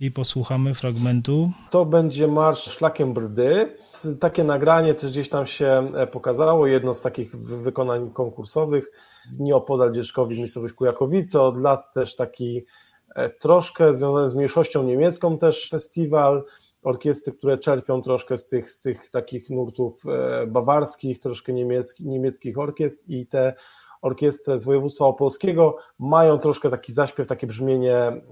i 0.00 0.10
posłuchamy 0.10 0.74
fragmentu. 0.74 1.50
To 1.70 1.84
będzie 1.84 2.28
marsz 2.28 2.62
szlakiem 2.62 3.14
brdy 3.14 3.76
takie 4.20 4.44
nagranie 4.44 4.94
też 4.94 5.10
gdzieś 5.10 5.28
tam 5.28 5.46
się 5.46 5.92
e, 5.94 6.06
pokazało, 6.06 6.66
jedno 6.66 6.94
z 6.94 7.02
takich 7.02 7.36
wykonań 7.36 8.10
konkursowych, 8.10 8.90
nieopodal 9.38 9.92
Dzieszkowi 9.92 10.34
z 10.34 10.38
miejscowości 10.38 10.76
Kujakowice, 10.76 11.42
od 11.42 11.58
lat 11.58 11.92
też 11.92 12.16
taki 12.16 12.66
e, 13.14 13.30
troszkę 13.30 13.94
związany 13.94 14.28
z 14.28 14.34
mniejszością 14.34 14.82
niemiecką 14.82 15.38
też 15.38 15.68
festiwal, 15.70 16.44
orkiestry, 16.82 17.32
które 17.32 17.58
czerpią 17.58 18.02
troszkę 18.02 18.36
z 18.36 18.48
tych, 18.48 18.70
z 18.70 18.80
tych 18.80 19.10
takich 19.10 19.50
nurtów 19.50 20.02
e, 20.06 20.46
bawarskich, 20.46 21.18
troszkę 21.18 21.52
niemieckich, 21.52 22.06
niemieckich 22.06 22.58
orkiestr. 22.58 23.04
I 23.08 23.26
te 23.26 23.54
orkiestry 24.02 24.58
z 24.58 24.64
województwa 24.64 25.04
opolskiego 25.06 25.76
mają 25.98 26.38
troszkę 26.38 26.70
taki 26.70 26.92
zaśpiew, 26.92 27.26
takie 27.26 27.46
brzmienie 27.46 28.22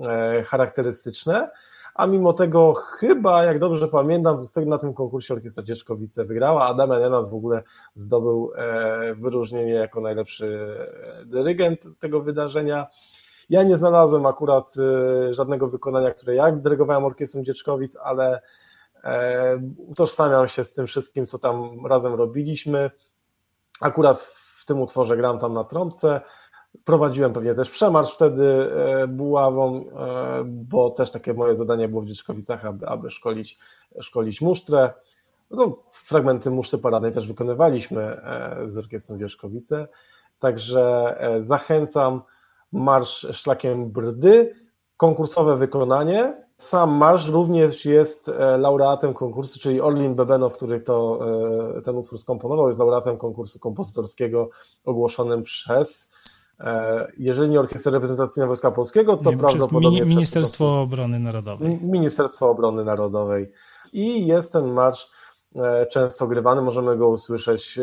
charakterystyczne, 0.45 1.51
a 1.95 2.07
mimo 2.07 2.33
tego 2.33 2.73
chyba, 2.75 3.45
jak 3.45 3.59
dobrze 3.59 3.89
pamiętam, 3.89 4.39
na 4.67 4.79
tym 4.79 4.95
konkursie 4.95 5.35
Orkiestra 5.35 5.65
Dzieczkowice 5.65 6.25
wygrała, 6.25 6.67
a 6.67 6.75
Damian 6.75 7.01
Janas 7.01 7.31
w 7.31 7.35
ogóle 7.35 7.63
zdobył 7.95 8.53
e, 8.57 9.15
wyróżnienie 9.15 9.73
jako 9.73 10.01
najlepszy 10.01 10.77
e, 11.21 11.25
dyrygent 11.25 11.81
tego 11.99 12.21
wydarzenia. 12.21 12.87
Ja 13.51 13.63
nie 13.63 13.77
znalazłem 13.77 14.27
akurat 14.27 14.75
e, 14.79 15.35
żadnego 15.35 15.69
wykonania, 15.69 16.11
które 16.11 16.35
ja 16.35 16.53
dyrygowałem 16.53 17.05
Orkiestrą 17.05 17.43
Dzieczkowic, 17.43 17.97
ale 17.97 18.41
utożsamiam 19.77 20.49
się 20.49 20.65
z 20.65 20.75
tym 20.75 20.87
wszystkim, 20.87 21.27
co 21.27 21.39
tam 21.39 21.87
razem 21.87 22.15
robiliśmy. 22.15 22.91
Akurat 23.81 24.19
w 24.63 24.65
tym 24.65 24.81
utworze 24.81 25.17
gram 25.17 25.39
tam 25.39 25.53
na 25.53 25.65
trąbce, 25.65 26.21
Prowadziłem 26.85 27.33
pewnie 27.33 27.55
też 27.55 27.71
przemarsz 27.71 28.15
wtedy 28.15 28.45
e, 28.45 29.07
buławą, 29.09 29.77
e, 29.77 30.45
bo 30.45 30.91
też 30.91 31.11
takie 31.11 31.35
moje 31.35 31.57
zadanie 31.57 31.89
było 31.89 32.03
w 32.03 32.07
Dzieczkowicach, 32.07 32.67
aby, 32.67 32.87
aby 32.89 33.11
szkolić, 33.11 33.59
szkolić 34.01 34.41
musztrę. 34.41 34.93
No, 35.51 35.77
fragmenty 35.91 36.51
musztry 36.51 36.79
paradnej 36.79 37.13
też 37.13 37.29
wykonywaliśmy 37.29 38.03
e, 38.03 38.63
z 38.65 38.79
Orkiestrą 38.79 39.19
Dzieczkowice. 39.19 39.89
Także 40.39 41.17
zachęcam 41.41 42.23
marsz 42.73 43.27
szlakiem 43.33 43.91
Brdy, 43.91 44.55
konkursowe 44.97 45.57
wykonanie. 45.57 46.45
Sam 46.57 46.91
marsz 46.91 47.29
również 47.29 47.85
jest 47.85 48.31
laureatem 48.59 49.15
konkursu, 49.15 49.59
czyli 49.59 49.81
Orlin 49.81 50.15
Bebenow, 50.15 50.55
który 50.55 50.81
to, 50.81 51.21
ten 51.85 51.97
utwór 51.97 52.19
skomponował, 52.19 52.69
jest 52.69 52.81
laureatem 52.81 53.17
konkursu 53.17 53.59
kompozytorskiego 53.59 54.49
ogłoszonym 54.85 55.43
przez 55.43 56.13
jeżeli 57.19 57.51
nie 57.51 57.61
Orkiestra 57.61 57.93
Reprezentacyjna 57.93 58.47
Wojska 58.47 58.71
Polskiego, 58.71 59.17
to 59.17 59.31
nie, 59.31 59.37
prawdopodobnie 59.37 60.05
Ministerstwo 60.05 60.81
Obrony 60.81 61.19
Narodowej. 61.19 61.79
Ministerstwo 61.83 62.51
Obrony 62.51 62.85
Narodowej. 62.85 63.53
I 63.93 64.27
jest 64.27 64.53
ten 64.53 64.73
marsz 64.73 65.11
e, 65.57 65.87
często 65.87 66.27
grywany, 66.27 66.63
możemy 66.63 66.97
go 66.97 67.09
usłyszeć 67.09 67.79
e, 67.79 67.83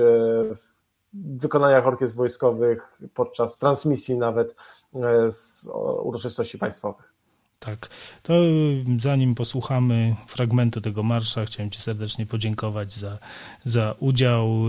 w 0.54 1.39
wykonaniach 1.42 1.88
orkiestr 1.88 2.18
wojskowych 2.18 3.02
podczas 3.13 3.58
transmisji 3.58 4.18
nawet 4.18 4.56
z 5.30 5.68
uroczystości 6.04 6.58
państwowych. 6.58 7.09
Tak, 7.60 7.89
to 8.24 8.34
zanim 9.00 9.36
posłuchamy 9.36 10.15
fragmentu 10.28 10.82
tego 10.82 11.04
marsza, 11.04 11.45
chciałem 11.45 11.72
Ci 11.72 11.82
serdecznie 11.82 12.26
podziękować 12.26 12.93
za, 12.93 13.17
za 13.63 13.95
udział 14.00 14.63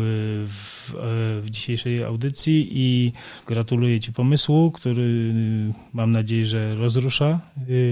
w, 0.47 0.93
w 1.43 1.51
dzisiejszej 1.51 2.05
audycji 2.05 2.69
i 2.71 3.13
gratuluję 3.47 4.01
Ci 4.01 4.13
pomysłu, 4.13 4.71
który 4.71 5.35
mam 5.93 6.13
nadzieję, 6.13 6.47
że 6.47 6.75
rozrusza, 6.75 7.41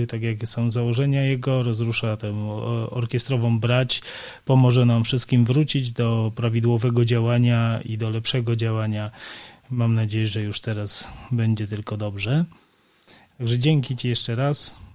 tak 0.08 0.22
jak 0.22 0.48
są 0.48 0.70
założenia 0.70 1.22
jego, 1.22 1.62
rozrusza 1.62 2.16
tę 2.16 2.48
orkiestrową 2.90 3.60
brać, 3.60 4.02
pomoże 4.44 4.86
nam 4.86 5.04
wszystkim 5.04 5.44
wrócić 5.44 5.92
do 5.92 6.32
prawidłowego 6.34 7.04
działania 7.04 7.80
i 7.84 7.98
do 7.98 8.10
lepszego 8.10 8.56
działania. 8.56 9.10
Mam 9.70 9.94
nadzieję, 9.94 10.28
że 10.28 10.42
już 10.42 10.60
teraz 10.60 11.12
będzie 11.30 11.66
tylko 11.66 11.96
dobrze. 11.96 12.44
Także 13.38 13.58
dzięki 13.58 13.96
Ci 13.96 14.08
jeszcze 14.08 14.34
raz. 14.34 14.87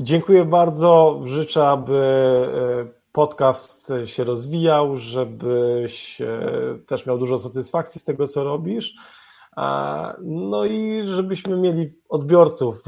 Dziękuję 0.00 0.44
bardzo. 0.44 1.20
Życzę, 1.24 1.68
aby 1.68 1.94
e, 1.94 2.86
podcast 3.12 3.92
się 4.04 4.24
rozwijał, 4.24 4.96
żebyś 4.96 6.20
e, 6.20 6.40
też 6.86 7.06
miał 7.06 7.18
dużo 7.18 7.38
satysfakcji 7.38 8.00
z 8.00 8.04
tego, 8.04 8.26
co 8.26 8.44
robisz. 8.44 8.94
No 10.22 10.64
i 10.64 11.02
żebyśmy 11.04 11.56
mieli 11.56 11.92
odbiorców 12.08 12.82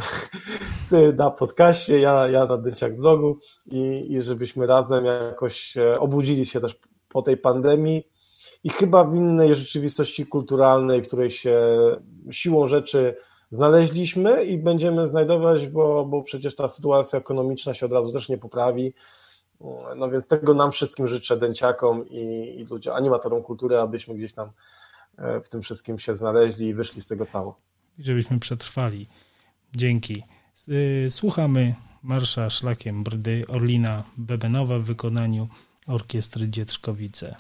Ty 0.91 1.13
na 1.19 1.31
podcaście, 1.31 2.01
ja, 2.01 2.29
ja 2.29 2.47
na 2.47 2.57
Dyciak 2.57 2.97
blogu 2.97 3.39
i, 3.67 4.07
i 4.09 4.23
żebyśmy 4.23 4.67
razem 4.67 5.05
jakoś 5.05 5.77
e, 5.77 6.01
obudzili 6.01 6.47
się 6.47 6.61
też 6.61 6.79
po 7.09 7.23
tej 7.23 7.37
pandemii 7.37 8.03
i 8.65 8.71
chyba 8.71 9.05
w 9.05 9.17
innej 9.17 9.55
rzeczywistości 9.55 10.27
kulturalnej, 10.27 11.03
w 11.03 11.07
której 11.07 11.31
się 11.31 11.61
siłą 12.31 12.67
rzeczy 12.67 13.17
znaleźliśmy 13.51 14.45
i 14.45 14.59
będziemy 14.59 15.09
znajdować, 15.09 15.69
bo, 15.69 16.05
bo 16.05 16.23
przecież 16.23 16.57
ta 16.57 16.69
sytuacja 16.69 17.19
ekonomiczna 17.19 17.75
się 17.75 17.87
od 17.87 17.93
razu 17.93 18.13
też 18.13 18.29
nie 18.29 18.39
poprawi. 18.39 18.95
No 19.97 20.11
więc 20.11 20.29
tego 20.29 20.55
nam 20.55 20.73
wszystkim 20.73 21.09
życzę, 21.09 21.37
dęciakom 21.37 22.09
i, 22.09 22.55
i 22.59 22.65
ludziom, 22.65 22.95
animatorom 22.95 23.43
kultury, 23.43 23.79
abyśmy 23.79 24.15
gdzieś 24.15 24.33
tam 24.33 24.51
w 25.45 25.49
tym 25.49 25.63
wszystkim 25.63 25.99
się 25.99 26.17
znaleźli 26.17 26.67
i 26.67 26.75
wyszli 26.75 27.03
z 27.03 27.07
tego 27.07 27.27
cało. 27.27 27.61
I 27.99 28.05
żebyśmy 28.05 28.39
przetrwali. 28.39 29.09
Dzięki. 29.77 30.23
Y, 30.69 31.07
słuchamy 31.11 31.75
marsza 32.03 32.51
szlakiem 32.51 33.05
Brdy 33.05 33.45
Orlina 33.49 34.05
Bebenowa 34.17 34.79
w 34.79 34.83
wykonaniu 34.83 35.49
Orkiestry 35.87 36.49
Dzietrzkowice. 36.49 37.37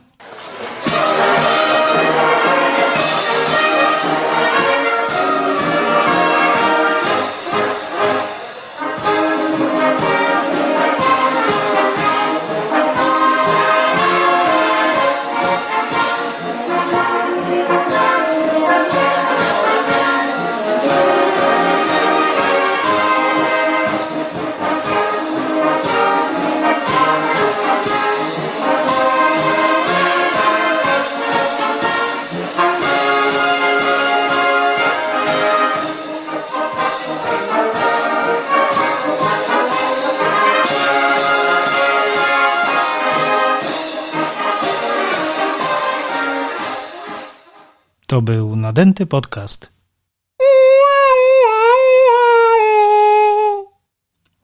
Był 48.23 48.57
nadęty 48.57 49.07
podcast. 49.07 49.73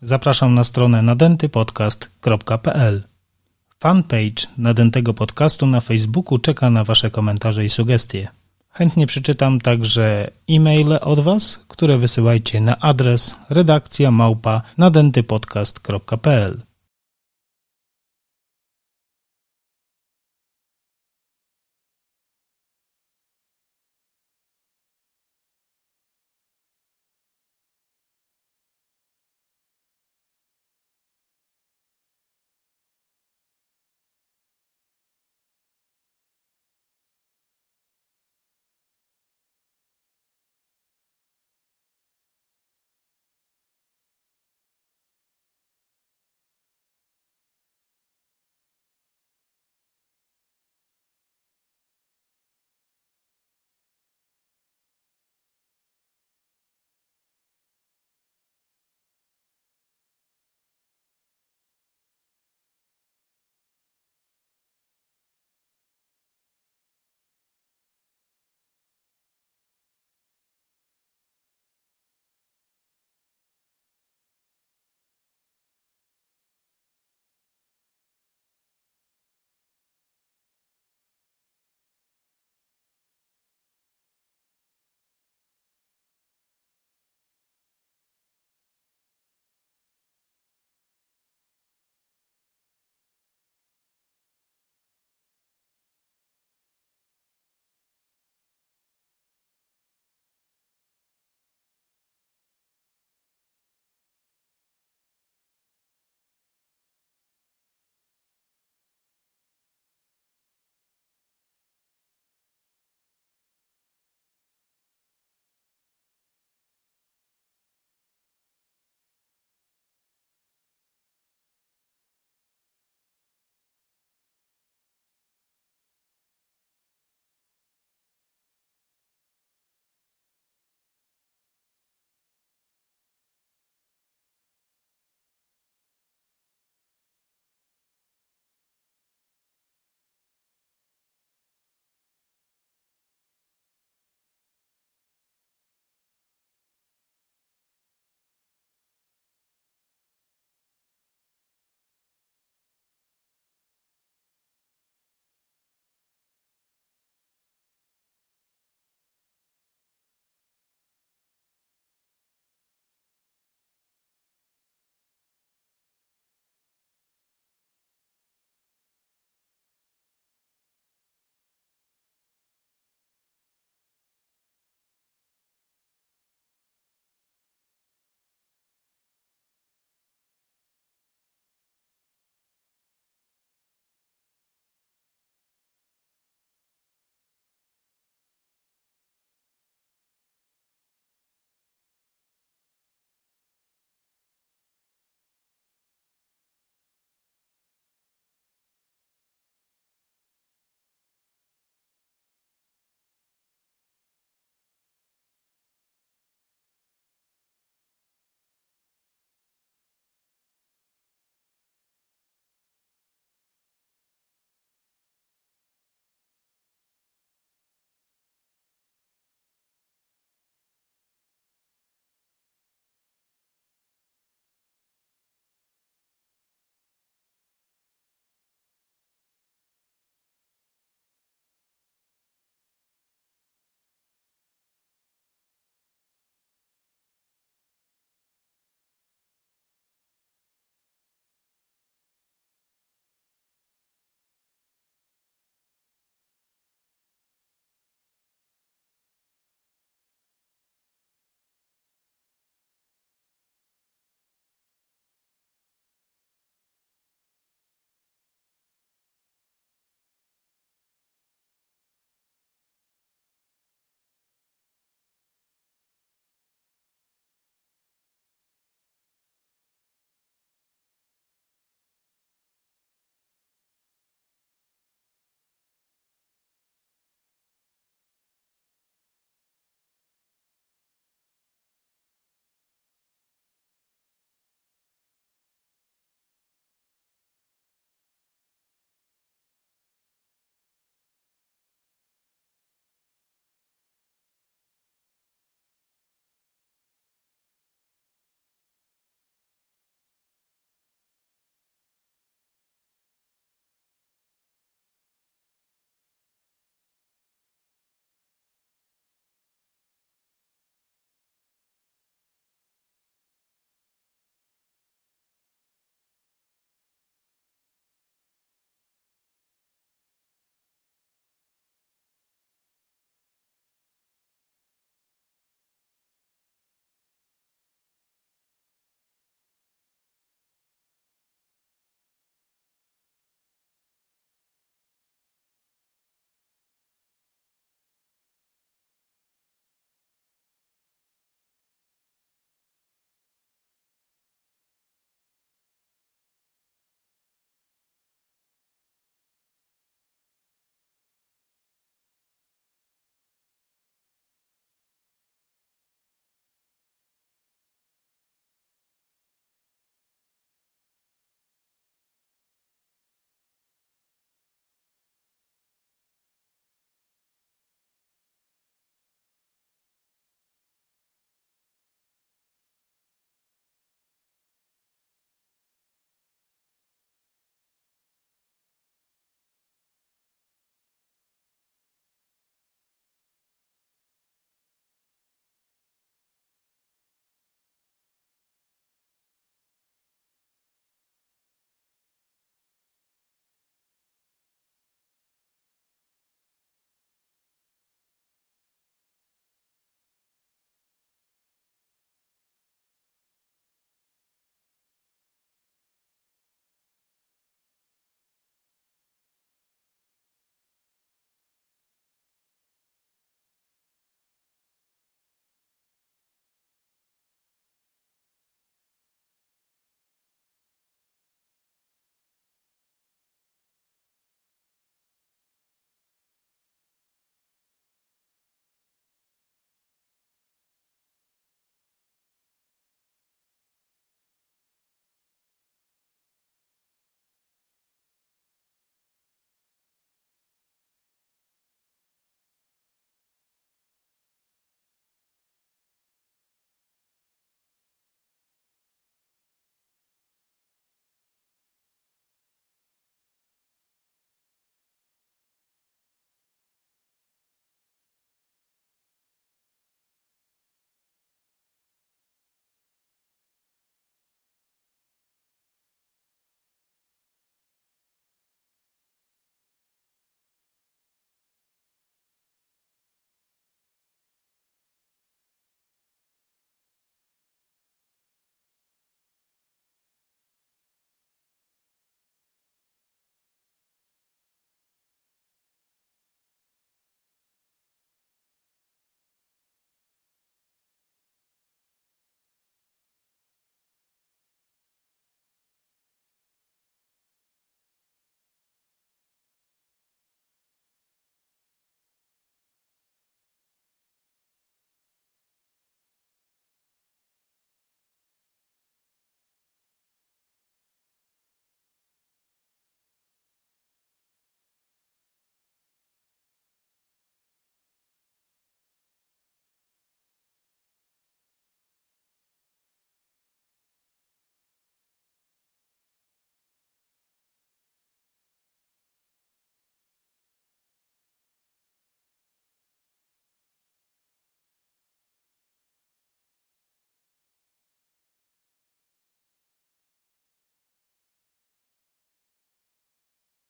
Zapraszam 0.03 0.55
na 0.55 0.65
stronę 0.65 1.03
nadętypodcast.pl. 1.03 3.03
Fanpage 3.81 4.47
nadętego 4.59 5.15
podcastu 5.15 5.67
na 5.67 5.81
Facebooku 5.81 6.39
czeka 6.39 6.71
na 6.71 6.85
Wasze 6.85 7.11
komentarze 7.11 7.65
i 7.65 7.69
sugestie. 7.69 8.29
Chętnie 8.71 9.07
przeczytam 9.07 9.61
także 9.61 10.31
e-maile 10.51 10.99
od 11.01 11.21
Was, 11.21 11.65
które 11.69 11.99
wysyłajcie 11.99 12.61
na 12.61 12.79
adres 12.79 13.35
redakcja 13.51 14.11
małpa 14.11 14.63
nadętypodcast.pl. 14.79 16.63